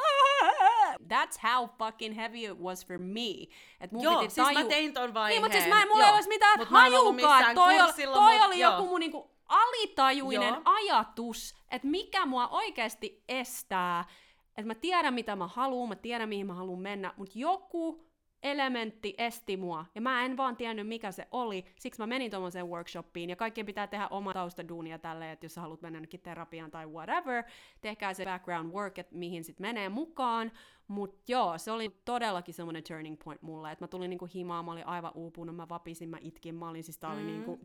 [1.03, 3.47] That's how fucking heavy it was for me.
[3.80, 4.59] Et mun Joo, piti siis taju...
[4.59, 5.43] mä tein ton vaiheen.
[5.43, 6.09] Niin, mutta siis mä en, mulla Joo.
[6.09, 7.55] ei olisi mitään Mut hajukaan.
[7.55, 8.72] Toi, oli, kurssilla, toi mut oli joo.
[8.72, 10.62] joku mun niinku alitajuinen Joo.
[10.64, 14.05] ajatus, että mikä mua oikeasti estää.
[14.49, 18.09] Että mä tiedän, mitä mä haluan, mä tiedän, mihin mä haluan mennä, mutta joku
[18.43, 21.64] elementti esti mua, ja mä en vaan tiennyt, mikä se oli.
[21.80, 25.61] Siksi mä menin tuommoiseen workshopiin, ja kaikkien pitää tehdä oma taustaduunia tälleen, että jos sä
[25.61, 27.45] haluat mennä jonnekin terapiaan tai whatever,
[27.80, 30.53] tehkää se background work, että mihin sit menee mukaan.
[30.88, 34.72] Mutta joo, se oli todellakin semmoinen turning point mulle, että mä tulin niinku himaan, mä
[34.72, 37.26] olin aivan uupunut, mä vapisin, mä itkin, mä olin siis tää oli Mm.
[37.26, 37.61] niinku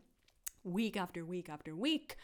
[0.74, 2.16] week after week after week.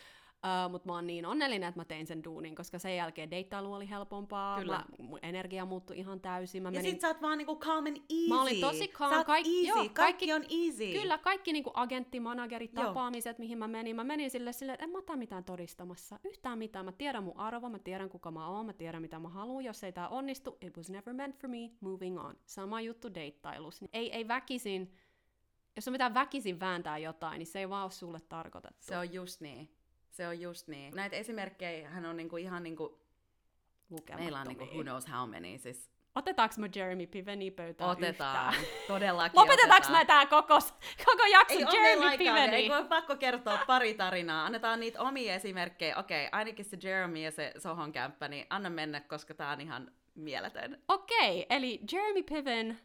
[0.47, 3.72] Uh, mutta mä oon niin onnellinen, että mä tein sen duunin, koska sen jälkeen deittailu
[3.72, 4.72] oli helpompaa, Kyllä.
[4.72, 6.62] Mä, mun energia muuttui ihan täysin.
[6.62, 8.28] Mä Ja menin, sit sä oot vaan niinku calm and easy.
[8.28, 9.66] Mä olin tosi calm, Sä oot kaik- easy.
[9.68, 10.93] joo, kaikki, kaikki- on easy.
[11.01, 12.84] Kyllä, kaikki niinku agentti, managerit, Joo.
[12.84, 13.97] tapaamiset, mihin mä menin.
[13.97, 16.18] Mä menin sille silleen, että en mä ota mitään todistamassa.
[16.24, 16.84] Yhtään mitään.
[16.84, 19.64] Mä tiedän mun arvo, mä tiedän kuka mä oon, mä tiedän mitä mä haluan.
[19.64, 22.36] Jos ei tää onnistu, it was never meant for me, moving on.
[22.47, 23.80] Sama juttu deittailus.
[23.93, 24.93] Ei, ei väkisin,
[25.76, 28.76] jos on mitään väkisin vääntää jotain, niin se ei vaan ole sulle tarkoitettu.
[28.86, 29.68] Se on just niin.
[30.12, 30.94] Se on just niin.
[30.94, 33.00] Näitä esimerkkejä hän on niinku ihan niinku,
[34.16, 38.54] meillä on niinku who knows how many, siis Otetaanko me Jeremy Piveni pöytään otetaan.
[38.54, 38.76] yhtään?
[38.88, 39.98] Todellakin Lopetetaanko otetaan.
[40.02, 40.58] me tää koko,
[41.04, 42.56] koko jakso Ei ole Jeremy Piveni?
[42.56, 44.46] ei voi pakko kertoa pari tarinaa.
[44.46, 45.96] Annetaan niitä omia esimerkkejä.
[45.96, 49.90] Okei, ainakin se Jeremy ja se Sohon kämppä, niin anna mennä, koska tää on ihan
[50.14, 50.82] mieletön.
[50.88, 52.78] Okei, eli Jeremy Piven,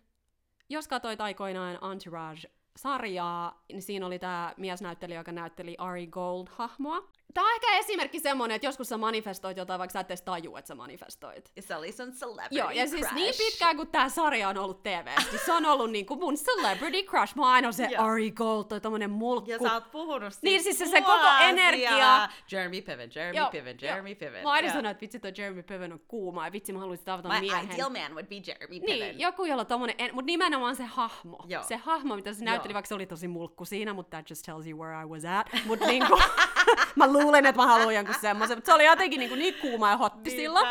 [0.70, 7.17] jos katsoit aikoinaan Entourage-sarjaa, niin siinä oli tämä miesnäyttelijä, joka näytteli Ari Gold-hahmoa.
[7.34, 10.56] Tämä on ehkä esimerkki semmonen, että joskus sä manifestoit jotain, vaikka sä et edes taju,
[10.56, 11.52] että sä manifestoit.
[11.56, 13.14] Ja se oli sun celebrity Joo, ja siis crush.
[13.16, 17.04] niin pitkään kuin tämä sarja on ollut TV, niin se on ollut niinku mun celebrity
[17.04, 17.36] crush.
[17.36, 18.04] Mä oon aina se Joo.
[18.06, 19.52] Ari Gold, toi tommonen mulkku.
[19.52, 22.30] Ja sä oot puhunut siitä Niin, siis se- se koko energia.
[22.52, 23.78] Jeremy Piven, Jeremy Joo, Piven.
[23.82, 24.44] Jeremy Piven.
[24.44, 27.30] Mä aina sanoin, että vitsi toi Jeremy Piven on kuuma, ja vitsi mä haluaisin tavata
[27.30, 27.72] My miehen.
[27.72, 29.00] ideal man would be Jeremy Piven.
[29.00, 31.38] Niin, joku, jolla on tommonen, en, mutta nimenomaan se hahmo.
[31.48, 31.64] Joo.
[31.64, 32.74] Se hahmo, mitä se näytteli, Joo.
[32.74, 35.48] vaikka se oli tosi mulkku siinä, mutta that just tells you where I was at.
[35.66, 36.20] Mutta niinku,
[36.96, 39.98] mä luulen, että mä haluan jonkun semmoisen, mutta se oli jotenkin niinku niin kuuma ja
[39.98, 40.42] hotti Niinpä.
[40.42, 40.68] silloin.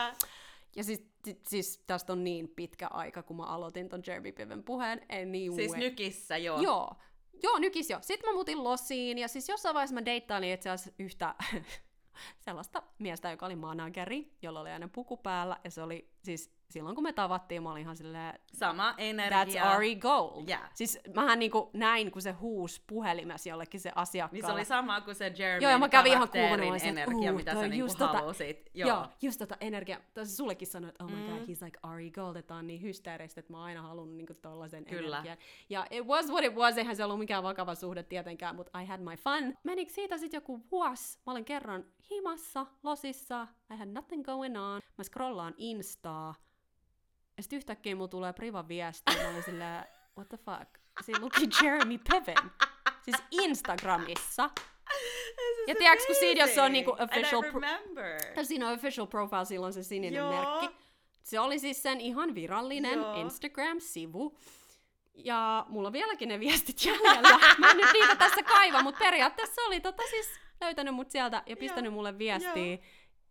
[0.76, 4.62] Ja siis, si- siis tästä on niin pitkä aika, kun mä aloitin ton Jeremy Piven
[4.64, 5.00] puheen.
[5.12, 5.56] Anyway.
[5.56, 6.60] Siis nykissä, joo.
[6.60, 6.90] Joo.
[7.42, 7.98] Joo, nykis jo.
[8.00, 11.34] Sitten mä muutin losiin ja siis jossain vaiheessa mä deittailin itse asiassa yhtä
[12.44, 16.94] sellaista miestä, joka oli manageri, jolla oli aina puku päällä ja se oli siis silloin
[16.94, 19.44] kun me tavattiin, mä olin ihan silleen, Sama energia.
[19.44, 20.48] that's Ari Gold.
[20.48, 20.70] Yeah.
[20.74, 24.36] Siis mähän niinku näin, kun se huusi puhelimessa jollekin se asiakkaalle.
[24.42, 27.38] Niin se oli sama kuin se Jeremy Joo, ja mä kävin ihan kuumana, energia, uu,
[27.38, 28.70] mitä sä niinku tota- halusit.
[28.74, 28.88] Joo.
[28.88, 29.06] Joo.
[29.22, 30.00] Just tota energiaa.
[30.14, 31.44] Tässä sullekin sanoit, että oh my god, Mm.
[31.44, 34.84] he's like Ari Gold, että on niin hysteeristä, että mä oon aina halunnut niinku tollasen
[34.84, 35.16] Kyllä.
[35.16, 35.36] energian.
[35.70, 38.84] Ja it was what it was, eihän se ollut mikään vakava suhde tietenkään, mutta I
[38.86, 39.54] had my fun.
[39.64, 41.18] Menikö siitä sitten joku vuosi?
[41.26, 44.80] Mä olin kerran himassa, losissa, I had nothing going on.
[44.98, 46.34] Mä scrollaan Instaa,
[47.36, 49.84] ja sitten yhtäkkiä mulla tulee priva viesti, ja mä olin silleen,
[50.16, 50.78] what the fuck?
[51.04, 52.50] Siinä luki Jeremy Piven.
[53.02, 54.50] Siis Instagramissa.
[55.66, 59.72] Ja tiedätkö, kun siinä, jos se on niinku official pro- siinä on official profile, silloin
[59.72, 60.30] se sininen Joo.
[60.32, 60.76] merkki.
[61.22, 63.14] Se oli siis sen ihan virallinen Joo.
[63.14, 64.38] Instagram-sivu.
[65.14, 67.38] Ja mulla on vieläkin ne viestit jäljellä.
[67.58, 71.56] Mä en nyt niitä tässä kaiva, mutta periaatteessa oli tota siis löytänyt mut sieltä ja
[71.56, 72.66] pistänyt Joo, mulle viestiä.
[72.66, 72.78] joo.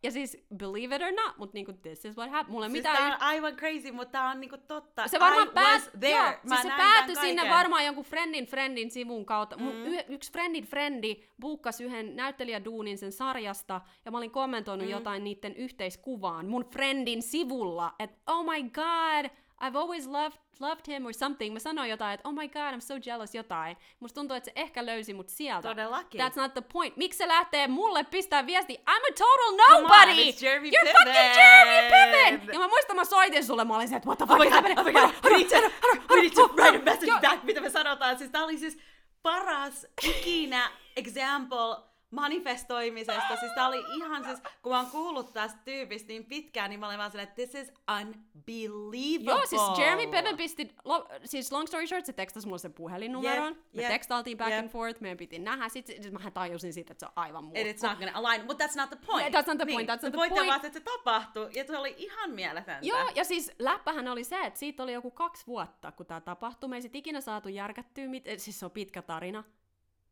[0.06, 2.54] Ja siis, believe it or not, mutta niinku, this is what happened.
[2.54, 5.08] Mulla Siis mitään tää on aivan crazy, mutta tää on niinku totta.
[5.08, 6.16] se varmaan was there.
[6.16, 9.58] Joo, Mä siis se päätyi sinne varmaan jonkun friendin friendin sivun kautta.
[9.58, 9.86] Mm.
[9.86, 14.92] Y- yksi friendin friendi buukkasi yhden näyttelijäduunin sen sarjasta, ja mä olin kommentoinut mm.
[14.92, 19.32] jotain niiden yhteiskuvaan mun friendin sivulla, että oh my god,
[19.64, 21.54] I've always loved, loved him or something.
[21.54, 23.78] Mä sanoin jotain, että oh my god, I'm so jealous jotain.
[24.00, 25.68] Musta tuntuu, että se ehkä löysi mut sieltä.
[25.70, 26.22] Todellakin.
[26.22, 26.98] That's not the point.
[26.98, 30.12] Miksi se lähtee mulle pistää viesti, I'm a total on, nobody!
[30.32, 30.96] it's Jeremy You're Piven!
[31.14, 32.54] fucking Jeremy Piven!
[32.54, 34.48] Ja mä muistan, mä soitin sulle, mä olin se, että what the fuck Oh my
[34.48, 34.80] is god, happening?
[34.80, 35.72] oh my god, we need to,
[36.16, 38.18] we need to write a message back, mitä me sanotaan.
[38.18, 38.78] Siis tää oli siis
[39.22, 41.76] paras ikinä example
[42.12, 43.36] manifestoimisesta.
[43.40, 46.88] Siis tää oli ihan siis, kun mä oon kuullut tästä tyypistä niin pitkään, niin mä
[46.88, 49.32] olin vaan silleen, että this is unbelievable.
[49.32, 53.54] Joo, siis Jeremy Piven pisti, lo, siis long story short, se tekstasi mulle sen puhelinnumeron,
[53.54, 54.60] Jep, me jep, tekstailtiin back jep.
[54.60, 57.60] and forth, meidän piti nähdä, sit, sit mähän tajusin siitä, että se on aivan muuta.
[57.60, 59.22] And it's not gonna align, but that's not the point.
[59.22, 60.34] Yeah, that's not the niin, point, that's not the point.
[60.34, 60.48] point.
[60.48, 62.88] vaan, että se tapahtui, ja se oli ihan mieletöntä.
[62.88, 66.70] Joo, ja siis läppähän oli se, että siitä oli joku kaksi vuotta, kun tämä tapahtui.
[66.70, 69.44] Me ei sit ikinä saatu järkättyä, mit- siis se on pitkä tarina,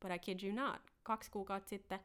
[0.03, 1.99] but I kid you not, kaksi kuukautta sitten,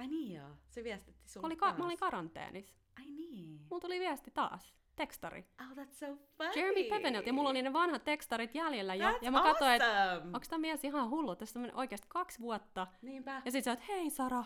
[0.00, 2.74] Ai niin joo, se viestitti sulle oli ka- mä olin karanteenissa.
[2.98, 3.60] Ai niin.
[3.70, 5.46] Mulla tuli viesti taas, tekstari.
[5.60, 6.52] Oh, that's so funny.
[6.56, 9.10] Jeremy Piveniltä, ja mulla oli ne vanhat tekstarit jäljellä jo.
[9.10, 10.26] That's ja mä katsoin, että awesome.
[10.26, 12.86] onko tämä mies ihan hullu, tästä on oikeasti kaksi vuotta.
[13.02, 13.42] Niinpä.
[13.44, 14.44] Ja sit sä oot, hei Sara,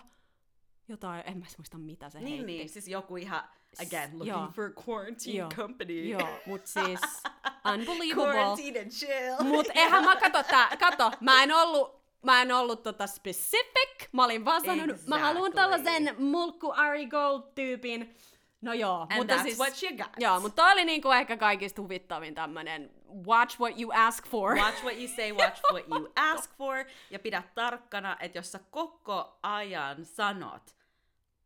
[0.88, 2.46] jotain, en mä muista mitä se Niin, heitti.
[2.46, 3.42] niin, siis joku ihan,
[3.86, 4.48] again, looking joo.
[4.54, 5.48] for quarantine Joo.
[5.56, 6.04] company.
[6.08, 7.00] Joo, mut siis
[7.74, 8.34] unbelievable.
[8.34, 9.42] Quarantine and chill.
[9.44, 11.95] Mut eihän mä kato tää, kato, mä en ollut,
[12.26, 15.62] mä en ollut tota specific, mä olin vaan sanonut, mä haluan Exactly.
[15.82, 18.14] tällaisen mulkku Ari Gold-tyypin.
[18.60, 20.08] No joo, And mutta that's siis, what you got.
[20.18, 22.90] joo, mutta toi oli niinku ehkä kaikista huvittavin tämmönen
[23.26, 24.54] watch what you ask for.
[24.56, 26.76] Watch what you say, watch what you ask for,
[27.10, 30.76] ja pidä tarkkana, että jos sä koko ajan sanot,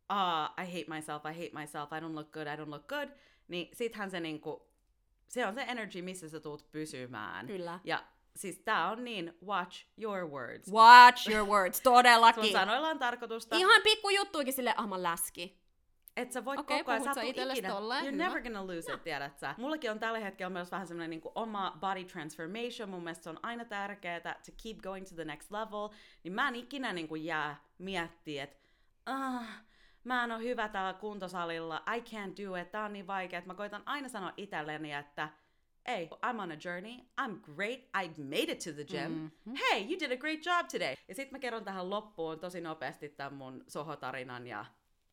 [0.09, 3.09] ah, I hate myself, I hate myself, I don't look good, I don't look good,
[3.47, 4.67] niin sittenhän se niinku,
[5.27, 7.47] se on se energy, missä sä tuut pysymään.
[7.47, 7.79] Kyllä.
[7.83, 8.03] Ja
[8.35, 10.71] siis tää on niin, watch your words.
[10.71, 12.43] Watch your words, todellakin.
[12.43, 13.55] Sun sanoilla on tarkoitusta.
[13.55, 15.61] Ihan pikku juttuikin sille, ah mä läski.
[16.17, 18.23] Et sä voit Okei, koko ajan, sä ikinä, tolleen, you're hyvä.
[18.25, 19.55] never gonna lose it, tiedät sä.
[19.57, 23.39] Mullakin on tällä hetkellä myös vähän semmoinen niinku oma body transformation, mun mielestä se on
[23.43, 25.89] aina tärkeää to keep going to the next level,
[26.23, 28.57] niin mä en ikinä niinku jää miettiä, että
[29.05, 29.47] ah,
[30.03, 33.49] mä en ole hyvä täällä kuntosalilla, I can't do it, tää on niin vaikea, että
[33.49, 35.29] mä koitan aina sanoa itselleni, että
[35.87, 37.05] Hey, I'm on a journey.
[37.21, 37.89] I'm great.
[38.03, 39.11] I made it to the gym.
[39.11, 39.55] Mm-hmm.
[39.55, 40.95] Hey, you did a great job today.
[41.07, 44.65] Ja sitten mä kerron tähän loppuun tosi nopeasti tämän mun sohotarinan ja,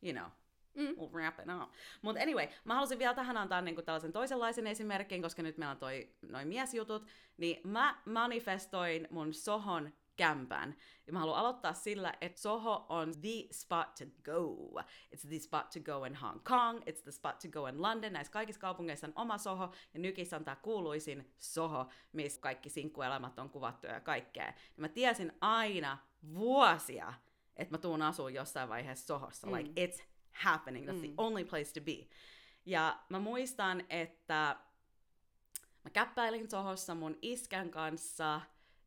[0.03, 0.27] you know,
[0.75, 0.87] Mm.
[0.87, 1.69] we'll wrap it up.
[2.01, 5.77] Mutta anyway, mä halusin vielä tähän antaa niinku tällaisen toisenlaisen esimerkin, koska nyt meillä on
[5.77, 7.07] toi, noi miesjutut,
[7.37, 10.75] niin mä manifestoin mun Sohon kämpän.
[11.07, 14.81] Ja mä haluan aloittaa sillä, että Soho on the spot to go.
[15.15, 18.13] It's the spot to go in Hong Kong, it's the spot to go in London.
[18.13, 23.39] Näissä kaikissa kaupungeissa on oma Soho, ja nykissä on tää kuuluisin Soho, missä kaikki sinkkuelämät
[23.39, 24.45] on kuvattu ja kaikkea.
[24.45, 25.97] Ja mä tiesin aina
[26.33, 27.13] vuosia,
[27.55, 29.47] että mä tuun asuun jossain vaiheessa Sohossa.
[29.47, 29.53] Mm.
[29.53, 30.87] Like, it's happening.
[30.87, 31.01] That's mm.
[31.01, 32.07] the only place to be.
[32.65, 34.55] Ja mä muistan, että
[35.83, 38.41] mä käppäilin Sohossa mun iskän kanssa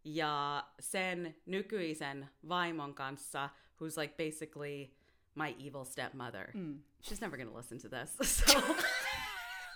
[0.04, 3.50] ja sen nykyisen vaimon kanssa,
[3.80, 4.90] who's like basically
[5.34, 6.50] my evil stepmother.
[6.54, 6.82] Mm.
[7.02, 8.16] She's never gonna listen to this.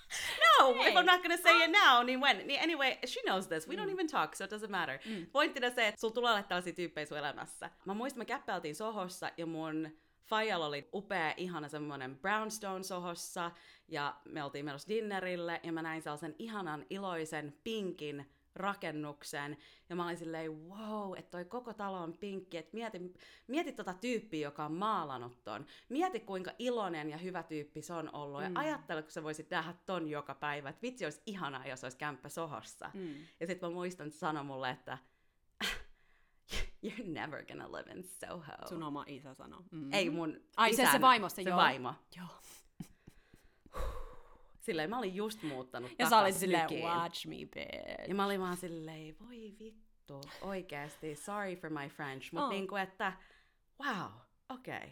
[0.09, 2.47] So no, if I'm not gonna say it now, niin when?
[2.47, 3.68] Niin anyway, she knows this.
[3.68, 4.99] We don't even talk, so it doesn't matter.
[5.07, 5.27] Mm.
[5.33, 7.70] Pointtina se, että sulla tulee olla tällaisia tyyppejä sun elämässä.
[7.85, 9.91] Mä muistan, me käppäiltiin Sohossa ja mun
[10.27, 13.51] Fajalla oli upea, ihana semmoinen brownstone sohossa,
[13.89, 19.57] ja me oltiin menossa dinnerille, ja mä näin sellaisen ihanan, iloisen, pinkin rakennuksen,
[19.88, 23.14] ja mä olin silleen, wow, että toi koko talo on pinkki, että mieti,
[23.46, 25.66] mieti tota tyyppiä, joka on maalannut ton.
[25.88, 28.57] Mieti, kuinka iloinen ja hyvä tyyppi se on ollut, ja Mm.
[28.57, 32.28] ajattele, kun sä voisit nähdä ton joka päivä, että vitsi olisi ihanaa, jos olisi kämppä
[32.28, 32.90] sohossa.
[32.94, 33.14] Mm.
[33.40, 34.98] Ja sitten mä muistan, että se sanoi mulle, että
[36.86, 38.52] you're never gonna live in Soho.
[38.68, 39.62] Sun oma isä sanoo.
[39.70, 39.92] Mm.
[39.92, 41.57] Ei mun Ai, se- se isän, vaimo, se se joo.
[41.57, 41.94] vaimo.
[42.16, 42.26] Joo.
[44.66, 48.08] Silleen mä olin just muuttanut Ja sä olit silleen, watch me, bitch.
[48.08, 52.52] Ja mä olin vaan silleen, voi vittu, oikeesti, sorry for my French, mutta Oh.
[52.52, 53.12] niinku, että
[53.84, 54.10] wow,
[54.48, 54.76] okei.
[54.76, 54.88] Okay.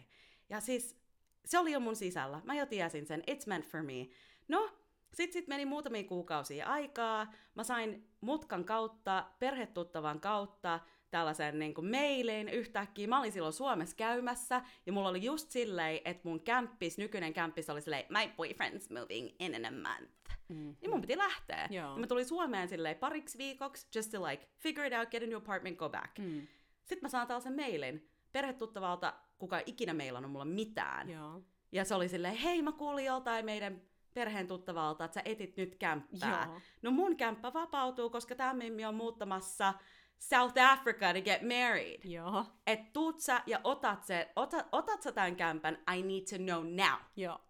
[0.49, 0.97] Ja siis
[1.45, 4.07] se oli jo mun sisällä, mä jo tiesin sen, it's meant for me.
[4.47, 4.69] No,
[5.13, 10.79] sit, sit meni muutamia kuukausia aikaa, mä sain mutkan kautta, perhetuttavan kautta,
[11.15, 13.07] tällaisen niin kuin mailin yhtäkkiä.
[13.07, 17.69] Mä olin silloin Suomessa käymässä, ja mulla oli just silleen, että mun kämppis, nykyinen kämppis
[17.69, 20.13] oli silleen, my boyfriend's moving in in a month.
[20.47, 20.75] Mm.
[20.81, 21.67] Niin mun piti lähteä.
[21.71, 21.91] Joo.
[21.91, 25.25] Ja mä tulin Suomeen silleen pariksi viikoksi, just to like figure it out, get a
[25.25, 26.17] new apartment, go back.
[26.19, 26.25] Mm.
[26.25, 26.47] Mm.
[26.83, 31.09] Sitten mä saan tällaisen mailin perhetuttavalta, kuka ei ikinä meilannut mulla mitään.
[31.09, 31.41] Joo.
[31.71, 33.81] Ja se oli silleen, hei mä kuulin joltain meidän
[34.13, 36.45] perheen tuttavalta, että sä etit nyt kämppää.
[36.45, 36.61] Joo.
[36.81, 39.73] No mun kämppä vapautuu, koska tämä mimmi on muuttamassa
[40.19, 41.99] South Africa to get married.
[42.03, 42.45] Joo.
[42.67, 46.63] Et tuut sä ja otat, se, ota, otat sä tämän kämpän, I need to know
[46.63, 46.99] now.
[47.15, 47.41] Joo.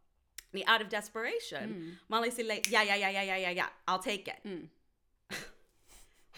[0.54, 1.98] Niin out of desperation, mm.
[2.08, 4.44] mä olin silleen, yeah, yeah, yeah, yeah, yeah, yeah, yeah, I'll take it.
[4.44, 4.70] Mm.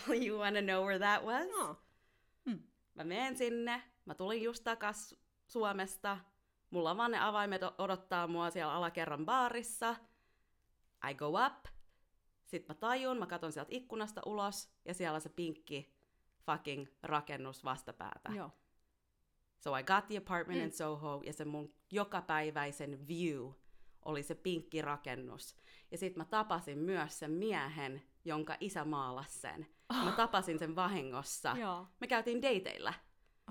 [0.27, 1.47] you wanna know where that was?
[1.47, 1.75] Joo.
[2.97, 5.15] Mä menen sinne, mä tulin just takas
[5.47, 6.17] Suomesta,
[6.69, 9.95] mulla on vaan ne avaimet odottaa mua siellä alakerran baarissa.
[11.09, 11.65] I go up,
[12.45, 15.96] sit mä tajun, mä katon sieltä ikkunasta ulos, ja siellä on se pinkki
[16.47, 18.29] fucking rakennus vastapäätä.
[18.35, 18.51] Joo.
[19.63, 20.65] So I got the apartment Mm.
[20.65, 23.51] in Soho, ja se mun jokapäiväisen view
[24.05, 25.55] oli se pinkki rakennus.
[25.91, 29.67] Ja sit mä tapasin myös sen miehen, jonka isä maalasi sen.
[30.03, 31.55] Mä tapasin sen vahingossa.
[31.59, 31.87] Joo.
[31.99, 32.93] Me käytiin dateilla.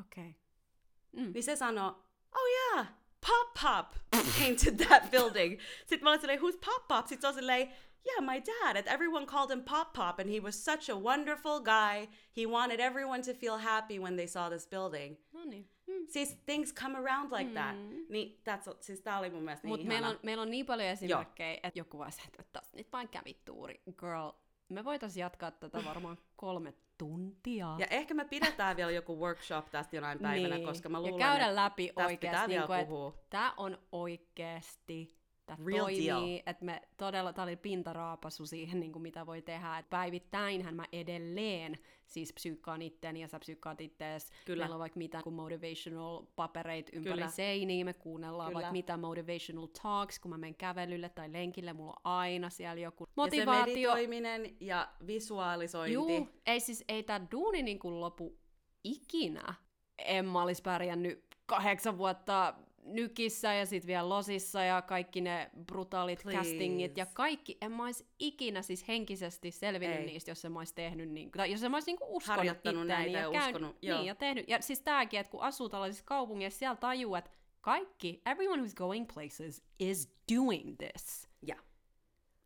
[0.00, 0.28] Okei.
[0.28, 1.26] Okay.
[1.26, 1.32] Mm.
[1.32, 1.90] Niin se sanoi,
[2.34, 2.86] oh yeah,
[3.26, 3.92] Pop Pop
[4.38, 5.60] came to that building.
[5.80, 7.06] Sitten mä olin silleen, who's Pop Pop?
[7.06, 7.72] Sitten se on silleen,
[8.06, 8.86] yeah, my dad.
[8.86, 12.08] Everyone called him Pop Pop, and he was such a wonderful guy.
[12.36, 15.16] He wanted everyone to feel happy when they saw this building.
[15.32, 15.64] No niin.
[15.86, 16.06] Mm.
[16.08, 17.76] Siis things come around like that.
[18.08, 19.94] Niin, that's, siis tää oli mun mielestä niin Mutta ihana.
[19.94, 23.82] meillä on, meillä on niin paljon esimerkkejä, että joku vaan että nyt vain kävi tuuri.
[23.98, 24.30] Girl,
[24.68, 27.76] me voitaisiin jatkaa tätä varmaan kolme tuntia.
[27.78, 30.66] Ja ehkä me pidetään vielä joku workshop tästä jonain päivänä, niin.
[30.66, 33.14] koska mä luulen, ja käydä että läpi tästä oikeasti, niin puhua.
[33.30, 35.16] tämä on oikeasti,
[35.46, 36.42] tämä Real toimii, deal.
[36.46, 40.84] että me todella, tämä oli pintaraapasu siihen, niin kuin mitä voi tehdä, että päivittäinhän mä
[40.92, 44.30] edelleen siis psyykkaan itteni ja sä psyykkaat ittees.
[44.44, 44.62] Kyllä.
[44.62, 47.28] Meillä on vaikka mitä kuin motivational papereit ympäri Kyllä.
[47.28, 48.54] seiniä, me kuunnellaan Kyllä.
[48.54, 53.04] vaikka mitä motivational talks, kun mä menen kävelylle tai lenkille, mulla on aina siellä joku
[53.04, 53.66] Ja se motivaatio.
[53.66, 55.92] meditoiminen ja visualisointi.
[55.92, 58.38] Juu, ei siis, ei tää duuni niinku lopu
[58.84, 59.54] ikinä.
[59.98, 62.54] En mä olis pärjännyt kahdeksan vuotta
[62.86, 66.38] nykissä ja sit vielä losissa ja kaikki ne brutaalit Please.
[66.38, 67.58] castingit ja kaikki.
[67.60, 70.06] En mä ois ikinä siis henkisesti selvinnyt Ei.
[70.06, 72.82] niistä, jos en mä ois tehnyt niin, tai jos en mä ois niinku uskonut Harjoittanut
[72.82, 73.98] itteeni näitä ja käyn- uskonut, joo.
[73.98, 74.48] Niin, ja tehnyt.
[74.48, 77.30] Ja siis tääkin, että kun asuu tällaisissa kaupungeissa, siellä tajuu, että
[77.60, 81.28] kaikki, everyone who's going places is doing this.
[81.42, 81.56] Ja.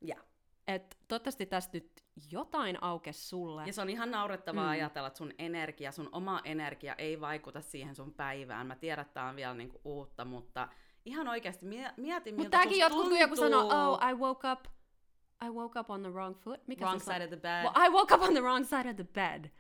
[0.01, 0.17] Ja.
[0.69, 2.00] Et toivottavasti tästä nyt
[2.31, 3.63] jotain aukes sulle.
[3.67, 4.71] Ja se on ihan naurettavaa Mm.
[4.71, 8.67] ajatella, että sun energia, sun oma energia ei vaikuta siihen sun päivään.
[8.67, 10.69] Mä tiedän, että tää on vielä niinku uutta, mutta
[11.05, 13.63] ihan oikeasti mie- mieti, miltä Mutta susta jotkut, kun joku sanoo,
[13.93, 14.61] oh, I woke up,
[15.47, 16.69] I woke up on the wrong foot.
[16.69, 17.65] Mikä Wrong side of the bed.
[17.65, 19.51] Well, I woke up on the wrong side of the bed.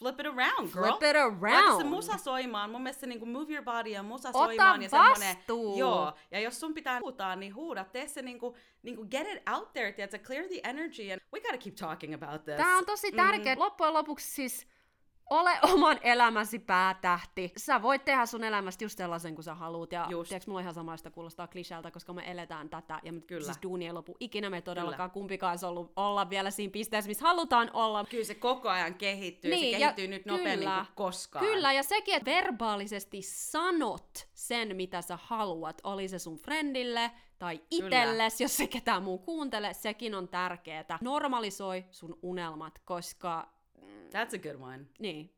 [0.00, 0.84] Flip it around, girl.
[0.84, 1.78] Flip it Laita around.
[1.82, 2.70] se musa soimaan.
[2.70, 4.82] Mun mielestä se niinku move your body ja musa Ota soimaan.
[4.82, 5.78] Ja semmonen, vastuu.
[5.78, 6.12] joo.
[6.30, 7.84] Ja jos sun pitää huutaa, niin huuda.
[7.84, 10.18] Tee se niinku, niinku get it out there, tiedätkö?
[10.18, 11.12] Clear the energy.
[11.12, 12.56] And we gotta keep talking about this.
[12.56, 13.54] Tämä on tosi tärkeä.
[13.54, 13.60] Mm.
[13.60, 14.66] Loppujen lopuksi siis
[15.30, 17.52] ole oman elämäsi päätähti.
[17.56, 19.92] Sä voit tehdä sun elämästä just sellaisen kuin sä haluut.
[19.92, 20.28] Ja Just.
[20.28, 23.00] tiedätkö, mulla on ihan samaista kuulostaa kliseeltä, koska me eletään tätä.
[23.02, 23.44] Ja me, Kyllä.
[23.44, 24.50] siis duuni ei lopu ikinä.
[24.50, 28.04] Me ei todellakaan kumpikaan olisi ollut olla vielä siinä pisteessä, missä halutaan olla.
[28.04, 29.50] Kyllä se koko ajan kehittyy.
[29.50, 30.84] Niin, se ja kehittyy nyt nopeammin kyllä.
[30.86, 31.44] kuin koskaan.
[31.44, 37.60] Kyllä, ja sekin, että verbaalisesti sanot sen, mitä sä haluat, oli se sun friendille tai
[37.70, 40.98] itelles, jos se ketään muu kuuntele, sekin on tärkeää.
[41.00, 43.59] Normalisoi sun unelmat, koska
[44.10, 44.86] That's a good one.
[44.98, 45.34] niin,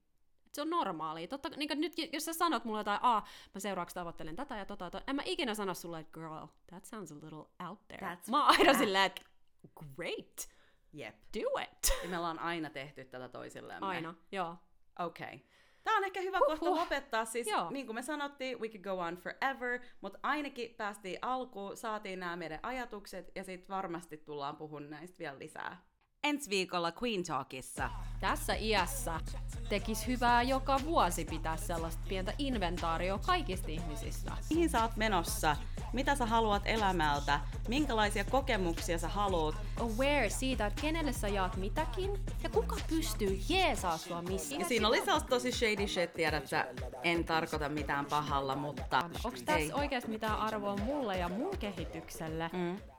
[0.53, 1.29] se on normaalia.
[1.29, 4.65] Totta, niin kuin nyt, jos sä sanot mulle jotain, aa, mä seuraavaksi tavoittelen tätä ja
[4.67, 8.07] tota, tota, en mä ikinä sano sulle, että girl, that sounds a little out there.
[8.07, 9.23] That's mä oon aina silleen, että
[9.97, 10.49] great,
[10.93, 11.15] Jep.
[11.35, 12.03] do it.
[12.03, 13.87] Ja me ollaan aina tehty tätä toisillemme.
[13.87, 14.57] Aina, joo.
[14.99, 15.27] Okei.
[15.27, 15.39] Okay.
[15.85, 16.59] Tämä on ehkä hyvä Huhhuh.
[16.59, 17.25] kohta lopettaa.
[17.25, 17.71] Siis Joo.
[17.71, 22.37] niin kuin me sanottiin, we could go on forever, mutta ainakin päästiin alkuun, saatiin nämä
[22.37, 25.83] meidän ajatukset ja sitten varmasti tullaan puhumaan näistä vielä lisää.
[26.25, 27.91] Ensi viikolla Queen Talkissa.
[28.21, 29.21] Tässä iässä
[29.69, 34.33] tekis hyvää joka vuosi pitää sellaista pientä inventaario kaikista ihmisistä.
[34.51, 35.57] Mihin sä oot menossa?
[35.93, 37.41] Mitä sä haluat elämältä?
[37.69, 39.55] Minkälaisia kokemuksia sä haluat?
[39.81, 42.11] Aware siitä, että kenelle sä jaat mitäkin
[42.43, 44.55] ja kuka pystyy jeesaa sua missä.
[44.55, 46.67] Ja siinä oli sellaista tosi shady shit, tiedät sä,
[47.03, 52.51] en tarkoita mitään pahalla, mutta Onko tässä oikeasti mitään arvoa mulle ja mun kehitykselle?
[52.53, 52.92] Mm.